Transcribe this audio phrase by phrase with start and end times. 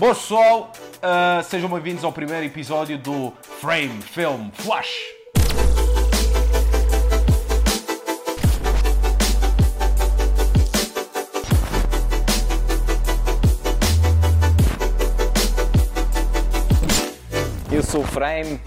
[0.00, 4.98] Boa pessoal, uh, sejam bem-vindos ao primeiro episódio do Frame Film Flash.
[17.70, 18.58] Eu sou o Frame.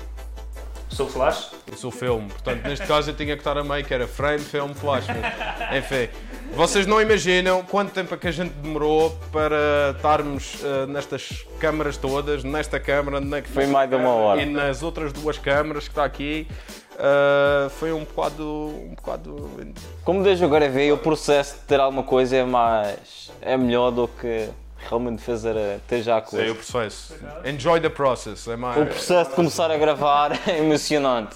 [0.88, 1.52] Sou o Flash.
[1.66, 4.08] Eu sou o filme, portanto neste caso eu tinha que estar a meio que era
[4.08, 5.08] Frame Film Flash.
[5.08, 6.10] mas, Enfim,
[6.56, 11.98] vocês não imaginam quanto tempo é que a gente demorou para estarmos uh, nestas câmaras
[11.98, 14.42] todas, nesta câmara, na que Foi mais de uma hora.
[14.42, 16.48] e nas outras duas câmaras que está aqui.
[16.94, 19.50] Uh, foi um bocado, um bocado
[20.04, 23.32] Como desde agora vi, o processo de ter alguma coisa é mais.
[23.42, 24.48] é melhor do que
[24.90, 26.52] realmente fazer a, ter já a É coisa.
[26.52, 27.16] o processo.
[27.46, 28.48] Enjoy the process.
[28.48, 28.80] É mais...
[28.80, 31.36] O processo de começar a gravar é emocionante.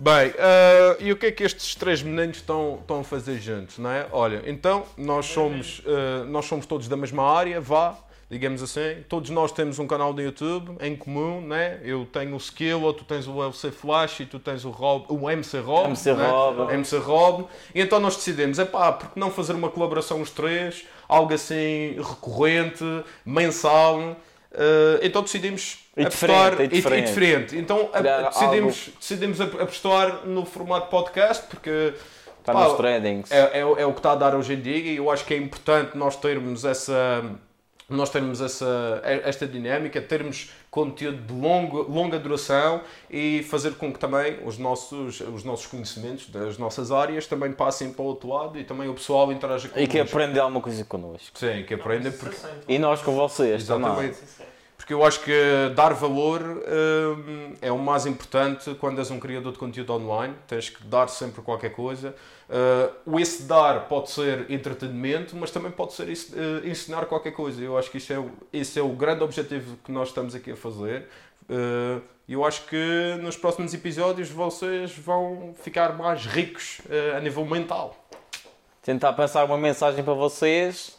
[0.00, 3.78] Bem, eh, e o que é que estes três meninos estão, estão a fazer juntos,
[3.78, 4.06] não é?
[4.12, 7.98] Olha, então, nós somos, eh, nós somos todos da mesma área, vá,
[8.30, 9.02] digamos assim.
[9.08, 11.80] Todos nós temos um canal no YouTube em comum, né?
[11.82, 15.06] Eu tenho o Skill, ou tu tens o LC Flash e tu tens o, Rob,
[15.08, 15.86] o MC Rob.
[15.86, 16.28] MC né?
[16.28, 16.72] Rob.
[16.72, 17.46] MC Rob.
[17.74, 20.86] E então nós decidimos, é pá, por que não fazer uma colaboração os três?
[21.08, 22.84] Algo assim recorrente,
[23.26, 24.16] mensal.
[24.52, 27.06] Eh, então decidimos E apostar- diferente, e diferente.
[27.08, 27.56] diferente.
[27.58, 31.92] Então a- decidimos, decidimos ap- apostar no formato podcast porque
[32.40, 33.30] Está pá, nos trendings.
[33.30, 35.34] é, é, é o que está a dar hoje em dia e eu acho que
[35.34, 37.22] é importante nós termos essa
[37.90, 43.98] nós termos essa, esta dinâmica, termos conteúdo de longo, longa duração e fazer com que
[43.98, 48.58] também os nossos, os nossos conhecimentos das nossas áreas também passem para o outro lado
[48.58, 51.36] e também o pessoal interaja com E que aprende alguma coisa connosco.
[51.36, 52.36] Sim, que aprenda porque
[52.68, 53.88] E nós com vocês também.
[53.88, 54.48] Exatamente.
[54.76, 55.32] Porque eu acho que
[55.74, 60.34] dar valor hum, é o mais importante quando és um criador de conteúdo online.
[60.46, 62.14] Tens que dar sempre qualquer coisa.
[62.50, 67.62] Uh, esse dar pode ser entretenimento, mas também pode ser uh, ensinar qualquer coisa.
[67.62, 70.52] Eu acho que isso é, o- esse é o grande objetivo que nós estamos aqui
[70.52, 71.06] a fazer.
[71.50, 77.44] Uh, eu acho que nos próximos episódios vocês vão ficar mais ricos uh, a nível
[77.44, 77.94] mental.
[78.82, 80.96] Tentar pensar uma mensagem para vocês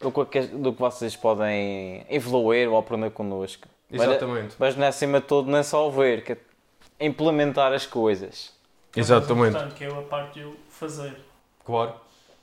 [0.00, 3.66] do que, do que vocês podem evoluir ou aprender connosco.
[3.90, 4.54] Mas- Exatamente.
[4.56, 6.38] Mas, não é acima de tudo, não é só ouvir, que é
[7.00, 8.52] implementar as coisas.
[8.96, 9.52] Exatamente.
[9.52, 11.14] Portanto, que é a parte de eu fazer.
[11.64, 11.92] Claro.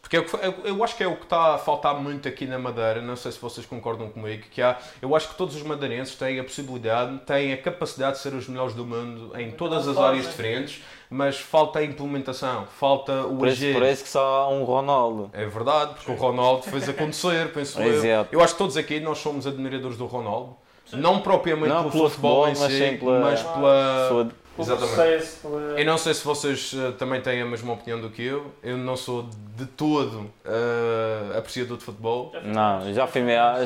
[0.02, 2.46] Porque é fa- eu, eu acho que é o que está a faltar muito aqui
[2.46, 5.64] na Madeira, não sei se vocês concordam comigo, que há, eu acho que todos os
[5.64, 9.86] madeirenses têm a possibilidade, têm a capacidade de ser os melhores do mundo em todas
[9.86, 13.74] as áreas diferentes, mas falta a implementação, falta o Por isso, agir.
[13.74, 15.30] por isso que só há um Ronaldo.
[15.34, 17.94] É verdade, porque o Ronaldo fez acontecer, penso eu.
[18.06, 18.30] Exato.
[18.32, 20.56] Eu acho que todos aqui nós somos admiradores do Ronaldo.
[20.94, 24.10] Não propriamente Não pelo, pelo futebol, em futebol, mas si, sim pela- mas pela...
[24.14, 25.38] O Exatamente.
[25.78, 28.52] Eu não sei se vocês eh, também têm a mesma opinião do que eu.
[28.64, 32.34] Eu não sou de todo eh, apreciador de futebol.
[32.44, 33.22] Não, já fui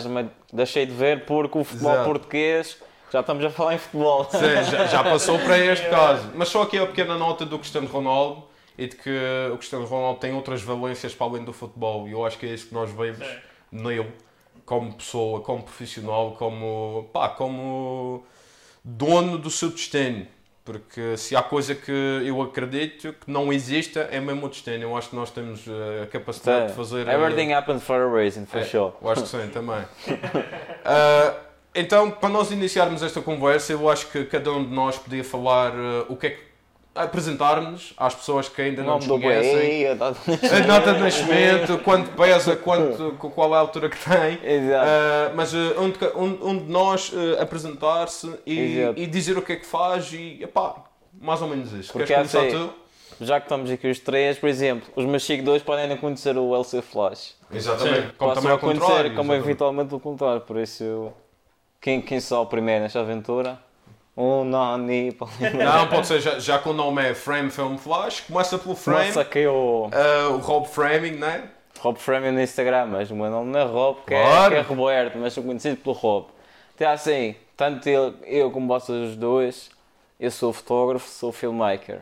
[0.09, 2.09] mas deixei de ver porque o futebol Exato.
[2.09, 2.77] português,
[3.11, 4.27] já estamos a falar em futebol.
[4.29, 4.39] Sim,
[4.71, 6.29] já, já passou para este caso.
[6.35, 8.43] Mas só aqui a pequena nota do Cristiano Ronaldo
[8.77, 9.09] e de que
[9.53, 12.07] o Cristiano Ronaldo tem outras valências para além do futebol.
[12.07, 13.35] E eu acho que é isso que nós vemos Sim.
[13.71, 14.11] nele,
[14.65, 18.25] como pessoa, como profissional, como, pá, como
[18.83, 20.25] dono do seu destino.
[20.71, 21.91] Porque se há coisa que
[22.25, 24.83] eu acredito que não exista, é mesmo o destino.
[24.83, 27.07] Eu acho que nós temos eh, a capacidade de fazer.
[27.07, 28.93] Everything happens for a reason, for É, sure.
[29.01, 29.83] Eu acho que sim, também.
[30.85, 31.33] Ah,
[31.73, 35.73] então, para nós iniciarmos esta conversa, eu acho que cada um de nós podia falar
[35.73, 36.50] ah, o que é que.
[36.93, 39.87] Apresentar-nos às pessoas que ainda não nos conhecem.
[39.91, 43.97] a data de A nota de nascimento, quanto pesa, quanto, qual é a altura que
[43.97, 44.39] tem.
[44.75, 49.37] Ah, mas ah, um, de, ca- um- um de nós ah, apresentar-se e, e dizer
[49.37, 50.75] o que é que faz e epá,
[51.19, 51.91] mais ou menos isso.
[51.93, 52.81] Porque Queres começar assim- tu?
[53.23, 56.55] Já que estamos aqui os três, por exemplo, os meus seguidores podem não conhecer o
[56.55, 57.35] LC Flash.
[57.53, 58.13] Exatamente.
[58.17, 59.15] Como Posso também ao contrário.
[59.15, 60.41] como eventualmente o contrário.
[60.41, 61.13] Por isso, eu-
[61.79, 63.59] quem, quem só o primeiro nesta aventura?
[64.15, 65.17] Um Nani.
[65.57, 69.07] Não, pode ser, já, já que o nome é Frame Film Flash, começa pelo frame.
[69.07, 69.89] Nossa, que eu.
[69.93, 71.49] Ah, o Rob Framing, né?
[71.79, 74.55] Rob Frame no Instagram, mas o meu nome não é Rob, que, Claro.
[74.55, 76.27] é, que é Roberto, mas sou conhecido pelo Rob.
[76.75, 79.71] Até assim, tanto ele, eu como vocês os dois,
[80.19, 82.01] eu sou fotógrafo, sou filmmaker.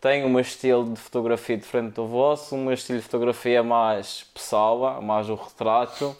[0.00, 5.28] Tenho um estilo de fotografia diferente do vosso, um estilo de fotografia mais pessoal, mais
[5.30, 6.14] o retrato,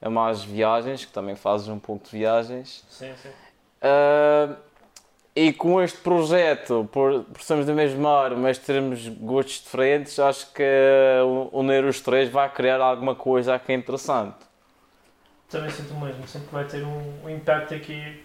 [0.00, 2.84] é mais viagens, que também fazes um pouco de viagens.
[2.88, 3.28] Sim, sim.
[3.82, 4.54] Ah,
[5.38, 10.52] e com este projeto, por, por sermos da mesma área, mas termos gostos diferentes, acho
[10.52, 14.34] que uh, unir os três vai criar alguma coisa aqui interessante.
[15.48, 16.26] Também sinto o mesmo.
[16.26, 18.20] Sinto que vai ter um, um impacto aqui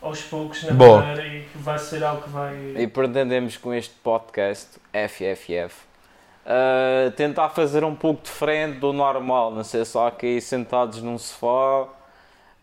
[0.00, 1.00] aos poucos na Boa.
[1.00, 2.54] Madeira e que vai ser algo que vai.
[2.76, 5.74] E pretendemos com este podcast, FFF,
[6.46, 11.88] uh, tentar fazer um pouco diferente do normal, não ser só aqui sentados num sofá,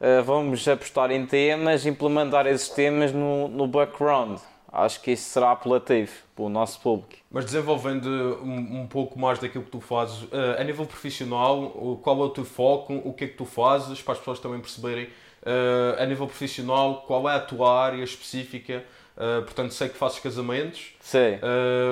[0.02, 4.40] Uh, vamos apostar em temas, implementar esses temas no, no background.
[4.72, 7.22] Acho que isso será apelativo para o nosso público.
[7.30, 8.08] Mas desenvolvendo
[8.42, 12.30] um, um pouco mais daquilo que tu fazes, uh, a nível profissional, qual é o
[12.30, 16.06] teu foco, o que é que tu fazes, para as pessoas também perceberem, uh, a
[16.08, 18.84] nível profissional, qual é a tua área específica,
[19.16, 21.38] uh, portanto sei que fazes casamentos, Sim.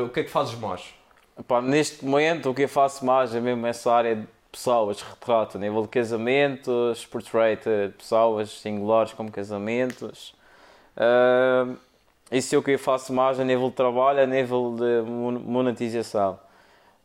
[0.05, 0.83] o que é que fazes mais?
[1.39, 5.57] Epá, neste momento o que eu faço mais é mesmo essa área de pessoas, retrato
[5.57, 7.61] a nível de casamentos, portrait
[7.97, 10.33] pessoas singulares como casamentos.
[10.95, 11.77] Uh,
[12.31, 16.39] isso é o que eu faço mais a nível de trabalho, a nível de monetização.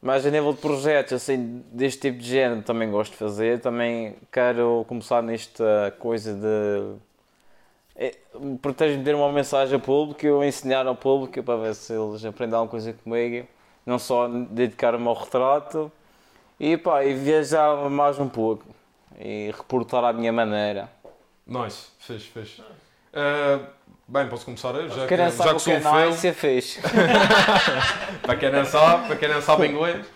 [0.03, 3.61] Mas a nível de projetos, assim, deste tipo de género também gosto de fazer.
[3.61, 6.97] Também quero começar nesta coisa de...
[7.97, 8.15] É,
[8.61, 12.23] proteger me ter uma mensagem ao público, eu ensinar ao público para ver se eles
[12.23, 13.47] aprendem alguma coisa comigo.
[13.87, 15.91] Não só dedicar-me ao retrato
[16.59, 18.65] e, pá, e viajar mais um pouco
[19.19, 20.91] e reportar à minha maneira.
[21.47, 22.59] Nice, fez, fez.
[22.59, 23.65] Uh,
[24.07, 26.29] Bem, posso começar eu, já, que, já que sou um filme.
[26.29, 26.81] É fixe.
[28.21, 30.07] para, quem não sabe, para quem não sabe inglês,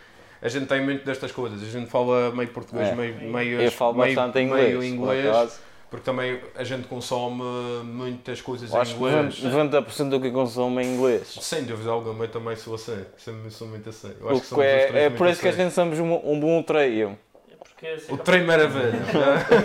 [0.43, 1.63] a gente tem muito destas coisas.
[1.63, 2.95] A gente fala meio português, é.
[2.95, 5.61] meio, meio, eu falo meio, bastante inglês, meio inglês.
[5.91, 7.43] Porque também a gente consome
[7.85, 9.41] muitas coisas em inglês.
[9.41, 11.39] 90% do que consome em inglês.
[11.41, 13.05] Sem dúvida alguma, eu também sou assim.
[13.17, 14.13] Sempre sou muito assim.
[14.21, 17.19] Eu acho que é, é por isso que a gente somos um, um bom trio.
[17.83, 18.93] É assim o trem maravilha.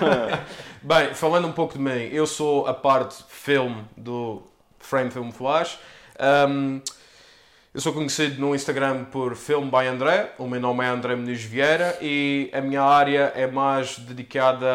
[0.81, 4.44] Bem, falando um pouco de mim, eu sou a parte filme do
[4.80, 5.80] Frame Film Flash.
[6.48, 6.80] Um,
[7.74, 11.44] eu sou conhecido no Instagram por Film by André, o meu nome é André Muniz
[11.44, 14.68] Vieira e a minha área é mais dedicada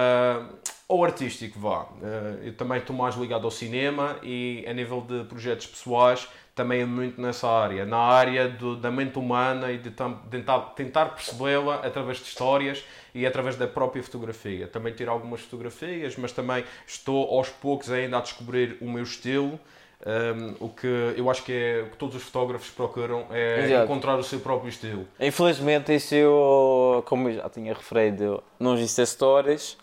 [0.88, 1.86] ao artístico, vá.
[2.02, 6.80] Eh, eu também estou mais ligado ao cinema e a nível de projetos pessoais também
[6.80, 9.90] é muito nessa área, na área do, da mente humana e de
[10.28, 14.66] tentar, tentar percebê-la através de histórias e através da própria fotografia.
[14.66, 19.60] Também tiro algumas fotografias, mas também estou aos poucos ainda a descobrir o meu estilo.
[20.04, 20.86] Um, o que
[21.16, 23.84] eu acho que é o que todos os fotógrafos procuram é Exato.
[23.84, 25.06] encontrar o seu próprio estilo.
[25.20, 29.76] Infelizmente, isso eu, como eu já tinha referido nos Insta Stories,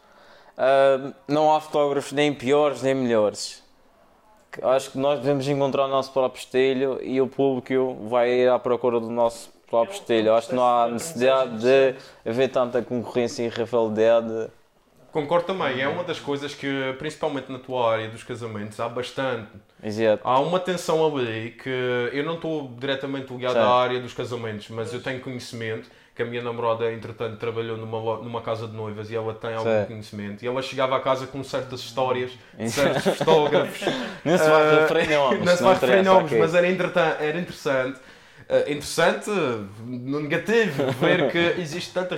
[0.58, 3.66] uh, não há fotógrafos nem piores nem melhores
[4.64, 8.60] acho que nós devemos encontrar o nosso próprio estilo e o público vai ir à
[8.60, 10.34] procura do nosso próprio estilo.
[10.34, 11.96] Acho que não há necessidade de
[12.30, 14.50] haver tanta concorrência e rivalidade.
[15.12, 19.50] Concordo também, é uma das coisas que, principalmente na tua área dos casamentos, há bastante.
[19.82, 20.22] Exato.
[20.26, 21.70] Há uma tensão ali que
[22.12, 26.26] eu não estou diretamente ligado à área dos casamentos, mas eu tenho conhecimento que a
[26.26, 29.86] minha namorada, entretanto, trabalhou numa, numa casa de noivas e ela tem algum Sim.
[29.86, 30.46] conhecimento.
[30.46, 33.82] E ela chegava a casa com certas histórias de certos fotógrafos.
[34.24, 35.46] não se vai referir nomes.
[35.46, 36.68] Não se vai referir nomes, mas era,
[37.20, 38.00] era interessante.
[38.48, 39.30] Uh, interessante,
[39.84, 42.16] no negativo, ver que existe tanta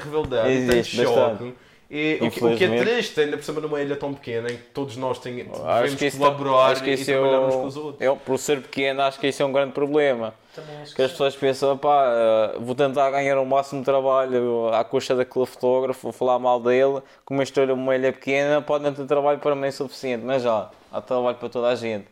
[0.47, 1.55] existe, tanto choque.
[1.89, 4.57] E o que, o que, é triste, ainda por cima numa ilha tão pequena em
[4.57, 7.77] que todos nós tem, devemos que colaborar acho que isso e trabalhar uns com os
[7.77, 8.01] outros.
[8.01, 10.33] Eu, por ser pequeno, acho que isso é um grande problema.
[10.53, 14.83] Que, que as pessoas pensam, pá, eh, vou tentar ganhar o máximo de trabalho à
[14.83, 19.05] custa daquele fotógrafo, vou falar mal dele, como estou numa ilha pequena, pode não ter
[19.05, 22.07] trabalho para mim suficiente, mas já, há trabalho para toda a gente.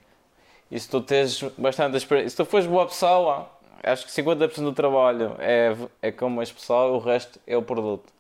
[0.72, 3.50] E se tu tens bastante experiência, se tu fores boa pessoa,
[3.84, 8.15] acho que 50% do trabalho é, é como as pessoas, o resto é o produto.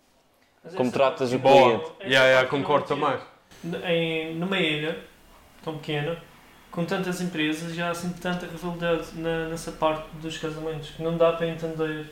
[0.76, 1.92] Como tratas o cliente.
[2.00, 3.18] É yeah, yeah, concordo também.
[3.84, 5.00] Em, numa ilha
[5.64, 6.18] tão pequena,
[6.72, 11.18] com tantas empresas, já há assim tanta rivalidade na, nessa parte dos casamentos que não
[11.18, 12.12] dá para entender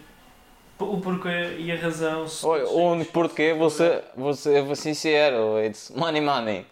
[0.80, 2.26] o porquê e a razão.
[2.44, 6.66] Olha, o único porquê, você, você é sincero, it's money money.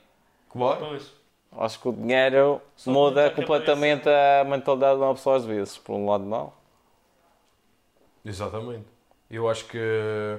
[0.49, 0.85] Claro.
[0.87, 1.21] Pois.
[1.57, 5.93] Acho que o dinheiro Só muda completamente a mentalidade de uma pessoa às vezes, por
[5.93, 6.53] um lado não.
[8.23, 8.85] Exatamente.
[9.29, 10.37] Eu acho que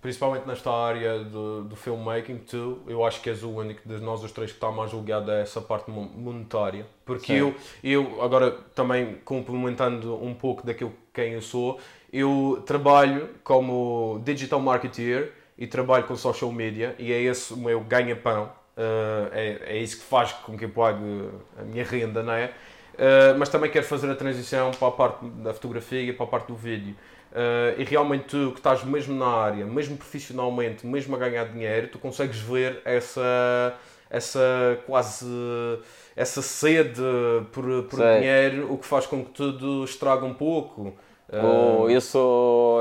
[0.00, 4.22] principalmente nesta área do, do filmmaking, tu, eu acho que és o único de nós
[4.22, 6.86] os três que está mais ligado a essa parte monetária.
[7.04, 11.80] Porque eu, eu, agora também complementando um pouco daquilo quem eu sou,
[12.12, 17.80] eu trabalho como digital marketeer e trabalho com social media e é esse o meu
[17.80, 18.52] ganha-pão.
[18.76, 21.02] Uh, é, é isso que faz com que eu pague
[21.58, 22.52] a minha renda, não é?
[22.94, 26.28] Uh, mas também quero fazer a transição para a parte da fotografia e para a
[26.28, 26.94] parte do vídeo.
[27.30, 31.88] Uh, e realmente tu que estás mesmo na área, mesmo profissionalmente, mesmo a ganhar dinheiro,
[31.88, 33.74] tu consegues ver essa,
[34.08, 34.40] essa
[34.86, 35.26] quase
[36.16, 37.02] essa sede
[37.52, 40.94] por, por dinheiro, o que faz com que tudo estrague um pouco.
[41.28, 41.82] Uh...
[41.82, 42.80] Oh, eu sou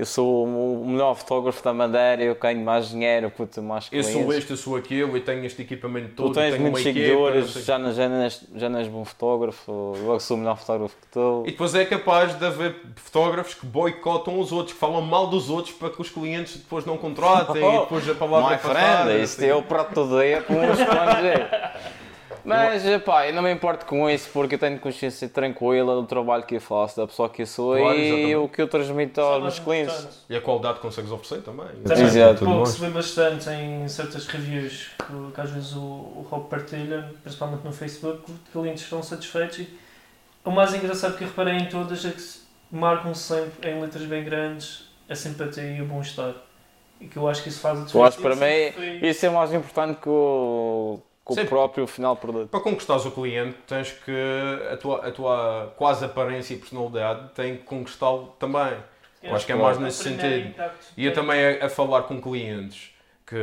[0.00, 4.02] eu eu sou o melhor fotógrafo da Madeira, eu ganho mais dinheiro, puto, mais Eu
[4.02, 4.12] clientes.
[4.12, 6.28] sou este, eu sou aquilo e tenho este equipamento todo.
[6.30, 9.04] Tu tens tenho muitos equipa, seguidores, já, não- já, não és, já não és bom
[9.04, 9.70] fotógrafo,
[10.02, 11.42] eu é sou o melhor fotógrafo que tu.
[11.46, 15.50] E depois é capaz de haver fotógrafos que boicotam os outros, que falam mal dos
[15.50, 19.04] outros para que os clientes depois não contratem e depois a palavra My é passada.
[19.10, 21.22] friend, isto é o prato todo dia com uns planos
[22.56, 26.44] Mas, pá, eu não me importo com isso porque eu tenho consciência tranquila do trabalho
[26.44, 28.34] que eu faço, da pessoa que eu sou Claro, e exatamente.
[28.36, 30.24] o que eu transmito é aos meus clientes.
[30.28, 31.66] E a qualidade que consegues oferecer também.
[31.84, 32.44] Também, Exato.
[32.44, 36.48] Pô, que se vê bastante em certas reviews que, que às vezes o, o Rob
[36.48, 39.68] partilha, principalmente no Facebook, que os clientes estão satisfeitos e
[40.44, 42.22] o mais engraçado que eu reparei em todas é que
[42.70, 46.34] marcam sempre em letras bem grandes a simpatia e o bom-estar.
[47.00, 47.98] E que eu acho que isso faz a diferença.
[47.98, 51.00] Eu acho que para mim foi- isso é mais importante que o,
[51.34, 51.48] que o Sim.
[51.48, 52.48] próprio final produto.
[52.48, 54.12] Para conquistares o cliente, tens que
[54.72, 58.76] a tua, a tua quase aparência e personalidade tem que conquistá-lo também.
[59.22, 60.54] Eu acho que é mais o nesse sentido.
[60.96, 62.90] E eu tem- também a, a falar com clientes
[63.26, 63.36] que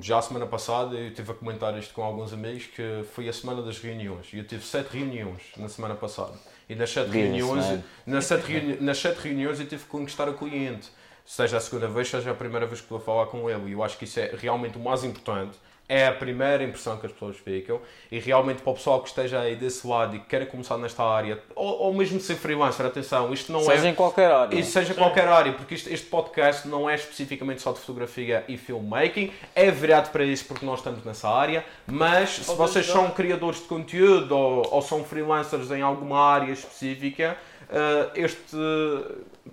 [0.00, 3.32] já a semana passada eu estive a comentar isto com alguns amigos que foi a
[3.32, 6.32] semana das reuniões e eu tive sete reuniões na semana passada
[6.68, 7.82] e nas sete Business, reuniões man.
[8.06, 10.88] nas sete, reuni nas sete reuniões eu tive que conquistar o cliente
[11.24, 13.72] seja a segunda vez seja a primeira vez que estou a falar com ele e
[13.72, 15.56] eu acho que isso é realmente o mais importante
[15.88, 17.78] é a primeira impressão que as pessoas ficam
[18.10, 21.02] e realmente para o pessoal que esteja aí desse lado e que queira começar nesta
[21.04, 24.56] área ou, ou mesmo ser freelancer, atenção, isto não é Seja em qualquer área.
[24.58, 28.56] e seja qualquer área, porque isto- este podcast não é especificamente só de fotografia e
[28.56, 33.00] filmmaking, é virado para isso porque nós estamos nessa área, mas se vocês ajudar.
[33.06, 37.36] são criadores de conteúdo ou, ou são freelancers em alguma área específica,
[37.70, 38.56] eh, este,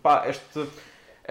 [0.02, 0.66] pá, este,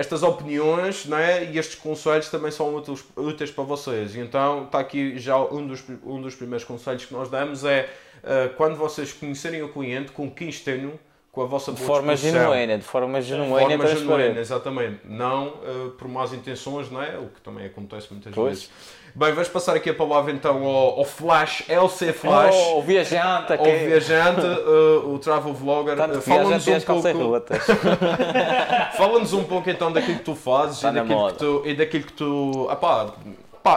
[0.00, 1.44] estas opiniões não é?
[1.44, 4.16] e estes conselhos também são úteis, úteis para vocês.
[4.16, 7.86] Então está aqui já um dos, um dos primeiros conselhos que nós damos é
[8.24, 10.98] eh, quando vocês conhecerem o cliente, conquistem-no
[11.30, 12.50] com a vossa De boa forma disposição.
[12.50, 15.00] genuína, de forma genuína e Forma genuína, exatamente.
[15.04, 17.18] Não eh, por más intenções, não é?
[17.18, 18.48] O que também acontece muitas Pois.
[18.48, 18.70] vezes.
[19.14, 23.52] Bem, vamos passar aqui a palavra então ao, ao Flash, LC Flash, Oh, o viajante
[23.52, 23.70] aqui.
[23.70, 25.96] viajante, eh, o travel vlogger.
[25.96, 27.02] Viajante Fala-nos um pouco,
[28.96, 31.32] fala-nos um pouco então daquilo que tu fazes Está e daquilo, moda.
[31.32, 32.66] que tu, e daquilo que tu.
[32.70, 33.12] Ah, pá,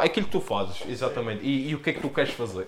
[0.03, 1.43] aquilo que tu fazes, exatamente.
[1.43, 2.67] E, e o que é que tu queres fazer?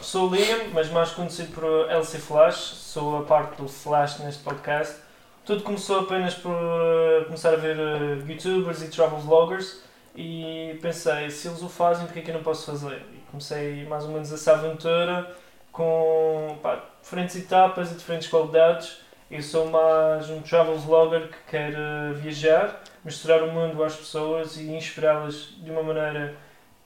[0.00, 4.42] Sou o Liam, mas mais conhecido por LC Flash, sou a parte do Flash neste
[4.42, 4.96] podcast.
[5.44, 9.82] Tudo começou apenas por uh, começar a ver uh, youtubers e travel vloggers
[10.14, 13.02] e pensei, se eles o fazem, porque é que eu não posso fazer?
[13.12, 15.30] E comecei mais ou menos essa aventura
[15.72, 19.00] com pá, diferentes etapas e diferentes qualidades.
[19.30, 24.56] Eu sou mais um travel vlogger que quer uh, viajar, mostrar o mundo às pessoas
[24.56, 26.36] e inspirá-las de uma maneira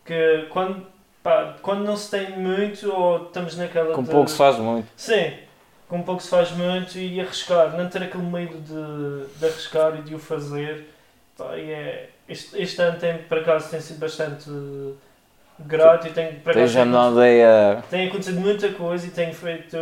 [0.04, 0.86] que quando
[1.22, 4.10] Pá, quando não se tem muito ou estamos naquela Com de...
[4.10, 4.88] pouco se faz muito.
[4.96, 5.34] Sim,
[5.88, 10.02] com pouco se faz muito e arriscar, não ter aquele medo de, de arriscar e
[10.02, 10.88] de o fazer.
[11.36, 14.50] Pá, e é, este, este ano tem, por acaso tem sido bastante
[15.60, 16.74] grato e tem, por acaso,
[17.90, 18.08] tem, a.
[18.08, 19.76] acontecido muita coisa e tenho, feito,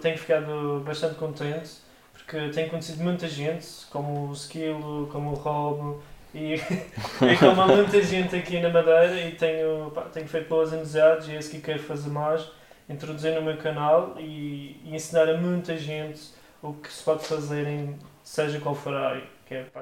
[0.00, 6.00] tenho ficado bastante contente porque tenho conhecido muita gente, como o Skill, como o Rob
[6.34, 6.54] e,
[7.20, 11.28] e como há muita gente aqui na Madeira e tenho, pá, tenho feito boas amizades
[11.28, 12.50] e é isso que quero fazer mais,
[12.88, 17.66] introduzir no meu canal e, e ensinar a muita gente o que se pode fazer
[17.66, 19.33] em seja qual for a área.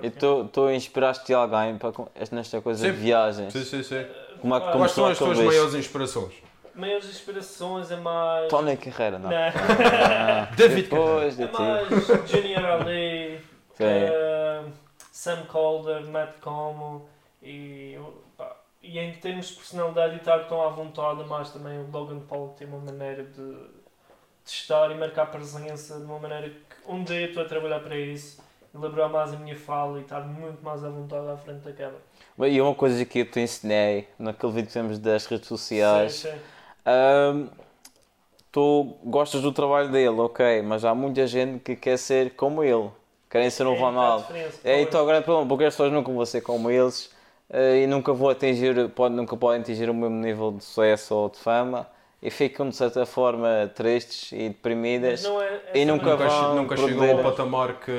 [0.03, 1.93] E tu, tu inspiraste alguém para,
[2.31, 3.03] nesta coisa de Sim.
[3.03, 3.53] viagens?
[3.53, 4.07] Sim, sim, sim.
[4.41, 6.35] Como é que Quais são as tuas maiores inspirações?
[6.75, 8.49] Maiores inspirações é mais.
[8.49, 9.29] Tony Carreira, não?
[9.29, 9.37] Não.
[9.37, 13.41] Ah, David Depois de É mais Junior Ali,
[13.79, 14.63] eh,
[15.13, 17.07] Sam Calder, Matt Como
[17.43, 17.99] e,
[18.37, 22.21] pá, e em termos de personalidade e estar tão à vontade, mais também o Logan
[22.21, 27.05] Paul tem uma maneira de, de estar e marcar presença de uma maneira que um
[27.05, 28.43] dia estou a trabalhar para isso,
[28.75, 31.93] elaborar mais a minha fala e estar muito mais à vontade à frente da
[32.49, 36.13] E uma coisa que eu te ensinei naquele vídeo que temos das redes sociais.
[36.13, 36.39] Sim, sim.
[36.85, 37.49] ahm,
[38.51, 42.91] tu gostas do trabalho dele, ok, mas há muita gente que quer ser como ele.
[43.31, 44.25] Querem ser um É, Ronaldo.
[44.25, 44.89] tá diferença, É pois.
[44.89, 47.11] então o grande problema, porque as pessoas nunca vão ser como eles
[47.51, 51.29] eh, e nunca vão atingir, pode, nunca podem atingir o mesmo nível de sucesso ou
[51.31, 51.87] de fama
[52.23, 55.25] e ficam de certa forma tristes e deprimidas.
[55.25, 57.93] não é- e essa nunca não é- Nunca, vão nunca chegam ao patamar que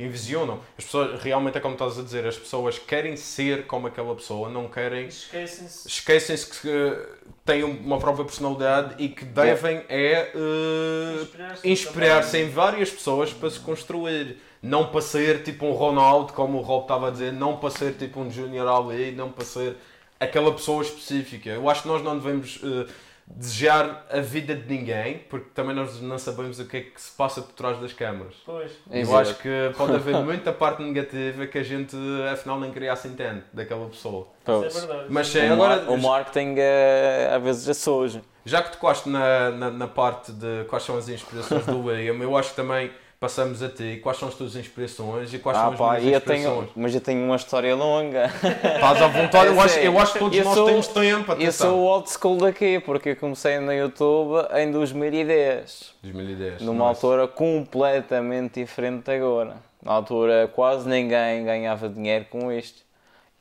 [0.00, 0.58] envisionam.
[0.76, 4.48] As pessoas, realmente é como estás a dizer, as pessoas querem ser como aquela pessoa,
[4.48, 5.06] não querem.
[5.06, 5.86] Esquecem-se.
[5.86, 6.98] Esquecem-se que
[7.44, 12.46] têm uma própria personalidade e que devem é eh, Inspirar-se inspirar-se também.
[12.46, 14.38] em várias pessoas para se construir.
[14.60, 17.94] Não para ser tipo um Ronaldo, como o Rob estava a dizer, não para ser
[17.94, 19.76] tipo um Junior Ali, não para ser
[20.20, 21.50] aquela pessoa específica.
[21.50, 22.86] Eu acho que nós não devemos eh,
[23.34, 27.10] desejar a vida de ninguém, porque também nós não sabemos o que é que se
[27.12, 28.34] passa por trás das câmaras.
[28.44, 28.72] Pois.
[28.90, 29.18] Eu Exato.
[29.18, 31.96] acho que pode haver muita parte negativa que a gente
[32.30, 34.28] afinal nem queria assim tanto daquela pessoa.
[34.44, 34.74] Pois.
[34.74, 35.06] Isso é verdade.
[35.08, 38.20] Mas Isso é sim, o, agora- mar- o marketing é, às vezes é sujo.
[38.44, 42.36] Já que tocaste na, na, na parte de quais são as inspirações do William, eu
[42.36, 42.90] acho que também
[43.22, 44.00] passamos a ti.
[44.02, 46.44] Quais são as tuas inspirações e quais são Ah as pá, minhas eu inspirações?
[46.44, 48.26] tenho, mas eu tenho uma história longa.
[48.74, 51.30] Estás à vontade, eu Eu acho, eu acho que todos Eu nós sou- temos tempo.
[51.30, 51.70] Eu Atenção.
[51.70, 55.94] sou o old school daqui, porque eu comecei no YouTube em 2010.
[56.02, 56.62] 2010.
[56.62, 57.04] Numa nice.
[57.06, 59.56] altura completamente diferente de agora.
[59.80, 62.82] Na altura quase ninguém ganhava dinheiro com isto.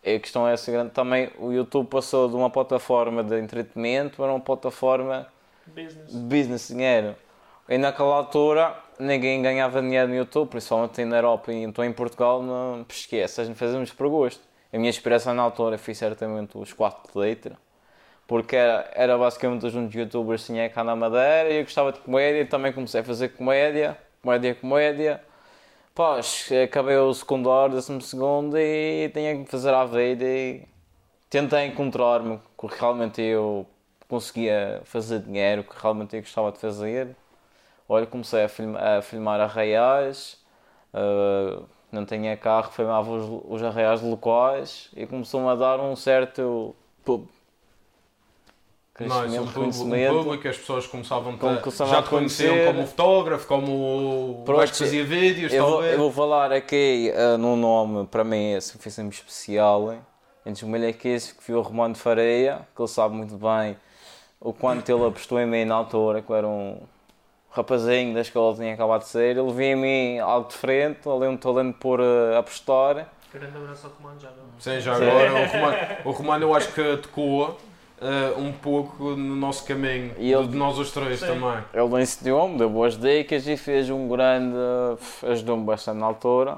[0.04, 4.32] A questão é a seguinte, também o YouTube passou de uma plataforma de entretenimento para
[4.32, 5.28] uma plataforma
[5.68, 6.12] Business.
[6.12, 7.16] de business, dinheiro.
[7.70, 12.42] E naquela altura ninguém ganhava dinheiro no YouTube, principalmente na Europa e então em Portugal
[12.44, 14.42] não esquece, gente fazemos por gosto.
[14.72, 17.58] A minha inspiração na altura foi certamente os 4 de letra,
[18.28, 21.92] porque era, era basicamente os únicos youtubers que tinha cá na Madeira e eu gostava
[21.92, 25.22] de comédia e também comecei a fazer comédia, comédia, comédia.
[25.96, 26.20] Pá,
[26.64, 30.66] acabei o secundário, décimo segundo e tinha que fazer a vida e
[31.30, 33.68] tentei encontrar-me, porque realmente eu
[34.08, 37.16] conseguia fazer dinheiro, que realmente eu gostava de fazer.
[37.94, 40.38] Olha, comecei a, film- a filmar arraiais,
[40.94, 46.74] uh, não tinha carro, filmava os, os arraiais locais e começou-me a dar um certo
[47.04, 47.28] pub-
[48.94, 52.88] crescimento, um público, um público, as pessoas começavam Como a, já a te conheciam como
[52.88, 57.58] fotógrafo, como o Pronto, que fazia vídeos, Eu vou, eu vou falar aqui uh, num
[57.58, 59.92] nome, para mim, esse foi sempre especial.
[59.92, 60.00] hein?
[60.46, 63.76] Entre os malhaqueses que foi o Romano de Fareia, que ele sabe muito bem
[64.40, 66.78] o quanto ele apostou em mim na altura, que era um
[67.52, 69.38] rapazinho da escola, tinha acabado de ser.
[69.38, 73.08] Ele via em mim algo diferente, ali um talento por uh, apostar.
[73.34, 74.44] Grande abraço ao comando já não.
[74.60, 77.58] Sim, já agora o Romano, o Romano eu acho que tocou
[78.02, 81.28] eh, um pouco no nosso caminho, E ele- de nós os três Sim.
[81.28, 81.64] também.
[81.74, 84.56] Ele ensinou-me, deu boas dicas e fez um grande.
[85.30, 86.58] ajudou-me bastante na altura.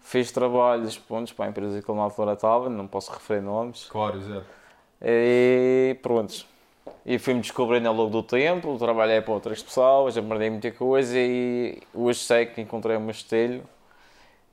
[0.00, 3.86] Fiz trabalhos pontos, para a empresa que ele na altura estava, não posso referir nomes.
[3.90, 4.44] Claro, exato.
[5.02, 6.44] E pronto.
[7.04, 11.80] E fui-me descobrindo ao longo do tempo, trabalhei para outras pessoas, aprendi muita coisa e
[11.94, 13.62] hoje sei que encontrei o meu estilo.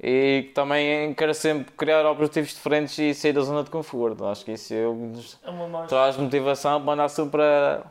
[0.01, 4.25] E também quero sempre criar objetivos diferentes e sair da zona de conforto.
[4.25, 5.89] Acho que isso é É uma mais.
[5.89, 7.81] traz motivação para andar sempre a.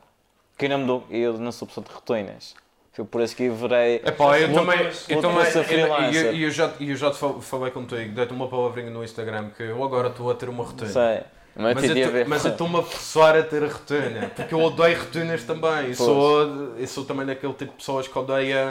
[0.57, 1.05] Que não mudou.
[1.11, 2.55] E eu não sou pessoa de rotinas.
[2.93, 3.97] Foi por isso que eu virei.
[3.97, 7.41] Epá, eu Vou- também, eu também, ser eu, eu, eu já, eu já te fal-
[7.43, 10.89] falei contigo, dei-te uma palavrinha no Instagram que eu agora estou a ter uma rotina.
[10.89, 11.21] Sei.
[11.59, 12.29] Mas, Mas eu ver.
[12.29, 15.89] mas eu estou-me a forçar a ter a rotina, porque eu odeio rotinas também.
[15.89, 16.43] Eu sou,
[16.77, 18.71] eu sou também daquele tipo de pessoas que odeia.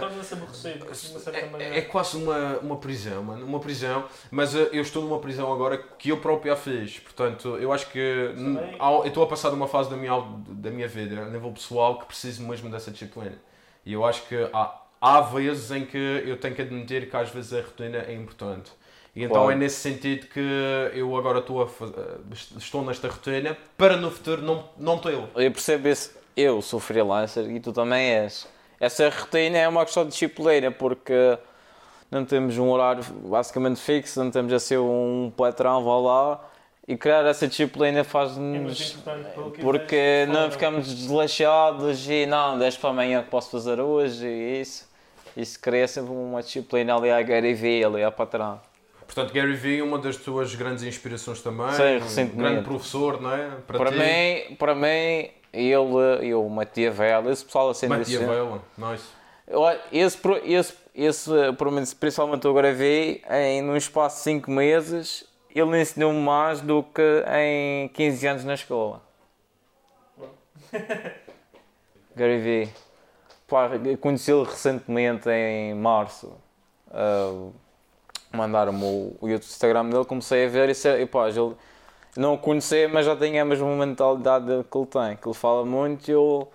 [1.33, 1.77] É, maneira.
[1.77, 3.43] é quase uma, uma prisão, mano.
[3.43, 6.99] Uma prisão, mas eh, eu estou numa prisão agora que eu próprio a fiz.
[6.99, 8.77] Portanto, eu acho que Também.
[8.79, 11.97] eu estou a passar de uma fase da minha, da minha vida, a nível pessoal,
[11.97, 13.33] que preciso mesmo dessa disciplina.
[13.83, 17.31] E eu acho que há, há vezes em que eu tenho que admitir que às
[17.31, 18.71] vezes a rotina é importante.
[19.15, 19.51] E então Claro.
[19.51, 20.41] é nesse sentido que
[20.93, 22.17] eu agora estou, a, eh,
[22.57, 25.29] estou nesta rotina para no futuro não, não tê-lo.
[25.35, 26.11] Eu percebo isso.
[26.35, 28.45] Eu sou freelancer e tu também és.
[28.77, 31.37] Essa rotina é uma questão de disciplina porque
[32.11, 36.49] não temos um horário basicamente fixo, não temos a ser um patrão, vá lá.
[36.87, 38.97] E criar essa disciplina É faz-nos.
[39.55, 44.61] que Porque não ficamos desleixados e não, deixa para amanhã que posso fazer hoje e
[44.61, 44.87] isso.
[45.35, 48.59] Isso cria sempre uma disciplina ali a Gary Vee, ali a patrão.
[49.05, 51.71] Portanto, Gary Vee, uma das tuas grandes inspirações também.
[51.73, 52.35] Sim, um recentemente.
[52.37, 53.49] grande professor, não é?
[53.67, 53.97] Para, ti.
[53.97, 57.87] mim, para mim, ele, eu, Maquiavel, esse pessoal assim.
[57.87, 59.05] Maquiavel, nice.
[59.51, 65.23] Olha, Esse, esse, esse, pelo menos, principalmente eu gravei em num espaço de 5 meses,
[65.53, 69.01] ele ensinou-me mais do que em 15 anos na escola.
[72.15, 72.69] Gary Vee.
[74.01, 76.33] Conheci-lo recentemente em março.
[76.91, 77.49] Ah,
[78.35, 81.55] Mandaram-me o, o Instagram dele, comecei a ver e, e pá, ele
[82.17, 85.65] não o conhecia, mas já tinha a mesma mentalidade que ele tem, que ele fala
[85.65, 86.47] muito eu,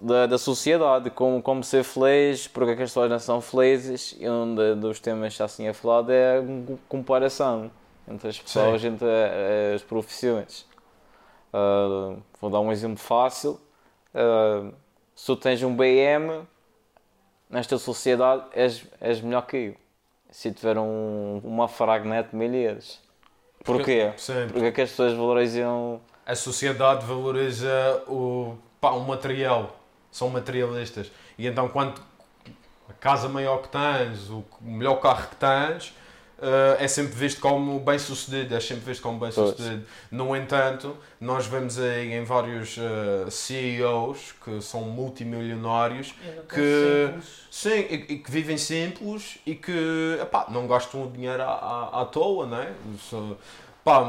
[0.00, 4.16] da, da sociedade, como, como ser feliz, porque é que as pessoas não são felizes,
[4.18, 6.42] e um de- dos temas que se tinha falado é a
[6.88, 7.70] comparação
[8.08, 10.66] entre as pessoas, entre a- as profissões.
[11.52, 13.60] Ah, vou dar um exemplo fácil.
[14.14, 14.70] Ah,
[15.14, 16.42] se tu tens um BM,
[17.48, 19.85] nesta sociedade és, és melhor que eu.
[20.36, 23.00] Se tiver um, uma Fragnet de milheiros.
[23.64, 24.12] Porquê?
[24.18, 24.48] Sim.
[24.52, 25.98] Porque é que as pessoas valorizam.
[26.26, 29.80] A sociedade valoriza o, pá, o material.
[30.10, 31.10] São materialistas.
[31.38, 32.02] E então, quanto
[32.86, 35.94] a casa maior que tens, o melhor carro que tens,
[36.38, 39.84] uh, é sempre visto como bem sucedido, é sempre visto como bem sucedido.
[40.10, 46.14] No entanto, nós vemos aí em vários uh, CEOs que são multimilionários
[46.48, 47.10] que,
[47.50, 52.02] sim, e, e, que vivem simples e que epá, não gastam o dinheiro à, à,
[52.02, 52.74] à toa, né?
[53.84, 54.02] Pá,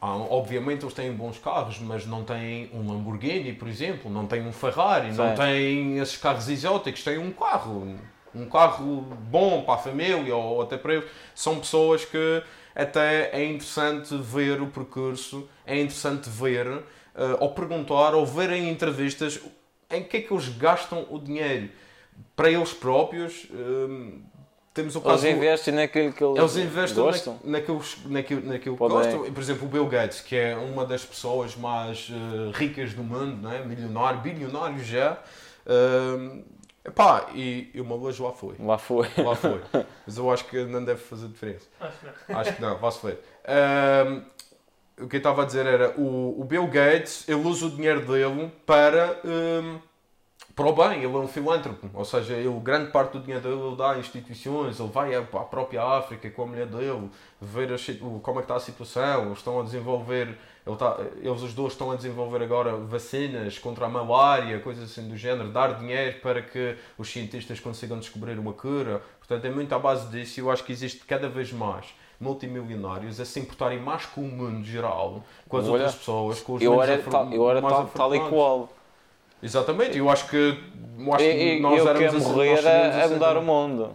[0.00, 4.52] obviamente eles têm bons carros, mas não têm um Lamborghini, por exemplo, não têm um
[4.52, 5.18] Ferrari, Sim.
[5.18, 7.96] não têm esses carros exóticos, têm um carro,
[8.34, 11.10] um carro bom para a família ou até para eles.
[11.34, 12.42] São pessoas que
[12.74, 16.82] até é interessante ver o percurso, é interessante ver uh,
[17.40, 19.40] ou perguntar ou ver em entrevistas
[19.90, 21.70] em que é que eles gastam o dinheiro
[22.36, 23.44] para eles próprios.
[23.50, 24.20] Uh,
[24.72, 25.26] temos o caso.
[25.26, 27.40] Eles investem naquilo que eles, eles investem gostam.
[27.42, 29.32] Na, naquilo, naquilo, naquilo que gostam.
[29.32, 33.42] Por exemplo, o Bill Gates, que é uma das pessoas mais uh, ricas do mundo,
[33.42, 33.64] não é?
[33.64, 35.18] milionário, bilionário já.
[35.66, 36.42] Uh,
[36.84, 38.56] epá, e, e uma vez lá foi.
[38.58, 39.08] Lá foi.
[39.18, 39.60] Lá foi.
[40.06, 41.66] Mas eu acho que não deve fazer diferença.
[41.80, 42.38] Acho que não.
[42.38, 43.24] Acho que não, vá-se ver.
[43.44, 47.70] Uh, o que eu estava a dizer era, o, o Bill Gates, ele usa o
[47.70, 49.20] dinheiro dele para...
[49.24, 49.90] Uh,
[50.54, 53.60] para o bem, ele é um filântropo, ou seja, ele, grande parte do dinheiro dele
[53.60, 57.08] ele dá a instituições, ele vai à própria África com a mulher dele,
[57.40, 57.76] ver a,
[58.20, 60.36] como é que está a situação, eles estão a desenvolver,
[60.70, 65.08] ele está, eles os dois estão a desenvolver agora vacinas contra a malária, coisas assim
[65.08, 69.74] do género, dar dinheiro para que os cientistas consigam descobrir uma cura, portanto é muito
[69.74, 71.86] à base disso e eu acho que existe cada vez mais
[72.20, 76.54] multimilionários a se importarem mais com o mundo geral, com as Olha, outras pessoas, com
[76.54, 78.68] os eu era, tal, eu era tal, tal e qual.
[79.42, 83.36] Exatamente, eu acho que, eu acho que nós eu éramos assim, morrer a, a mudar
[83.38, 83.90] o mundo.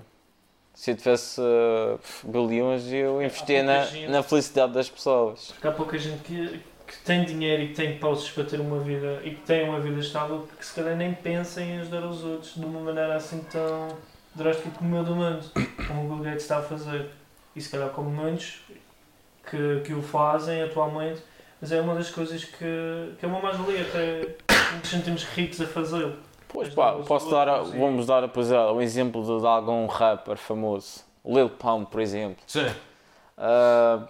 [0.75, 5.51] Se eu tivesse uh, bilhões, eu investia na, gente, na felicidade das pessoas.
[5.53, 8.79] Porque há pouca gente que, que tem dinheiro e que tem postos para ter uma
[8.79, 12.23] vida e que tem uma vida estável que se calhar nem pensa em ajudar os
[12.23, 13.87] outros de uma maneira assim tão
[14.35, 15.45] drástica como o do mundo,
[15.87, 17.09] como o Bill Gates está a fazer.
[17.55, 18.59] E se calhar como muitos
[19.49, 21.21] que, que o fazem atualmente,
[21.61, 24.35] mas é uma das coisas que, que é uma mais-valia até
[24.77, 26.17] nos sentimos ricos a fazê-lo.
[26.55, 31.03] Pois pá, posso dar, a, vamos dar exemplo, um exemplo de, de algum rapper famoso.
[31.25, 32.41] Lil Pump, por exemplo.
[32.47, 32.67] Sim.
[33.37, 34.07] Uh,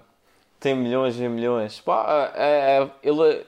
[0.59, 1.81] tem milhões e milhões.
[1.81, 3.45] Pá, é, é, ele,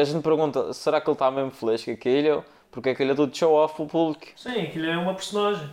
[0.00, 2.44] a gente pergunta, será que ele está mesmo feliz com aquilo?
[2.70, 4.26] Porque aquilo é tudo show off para o público.
[4.36, 5.68] Sim, aquilo é uma personagem.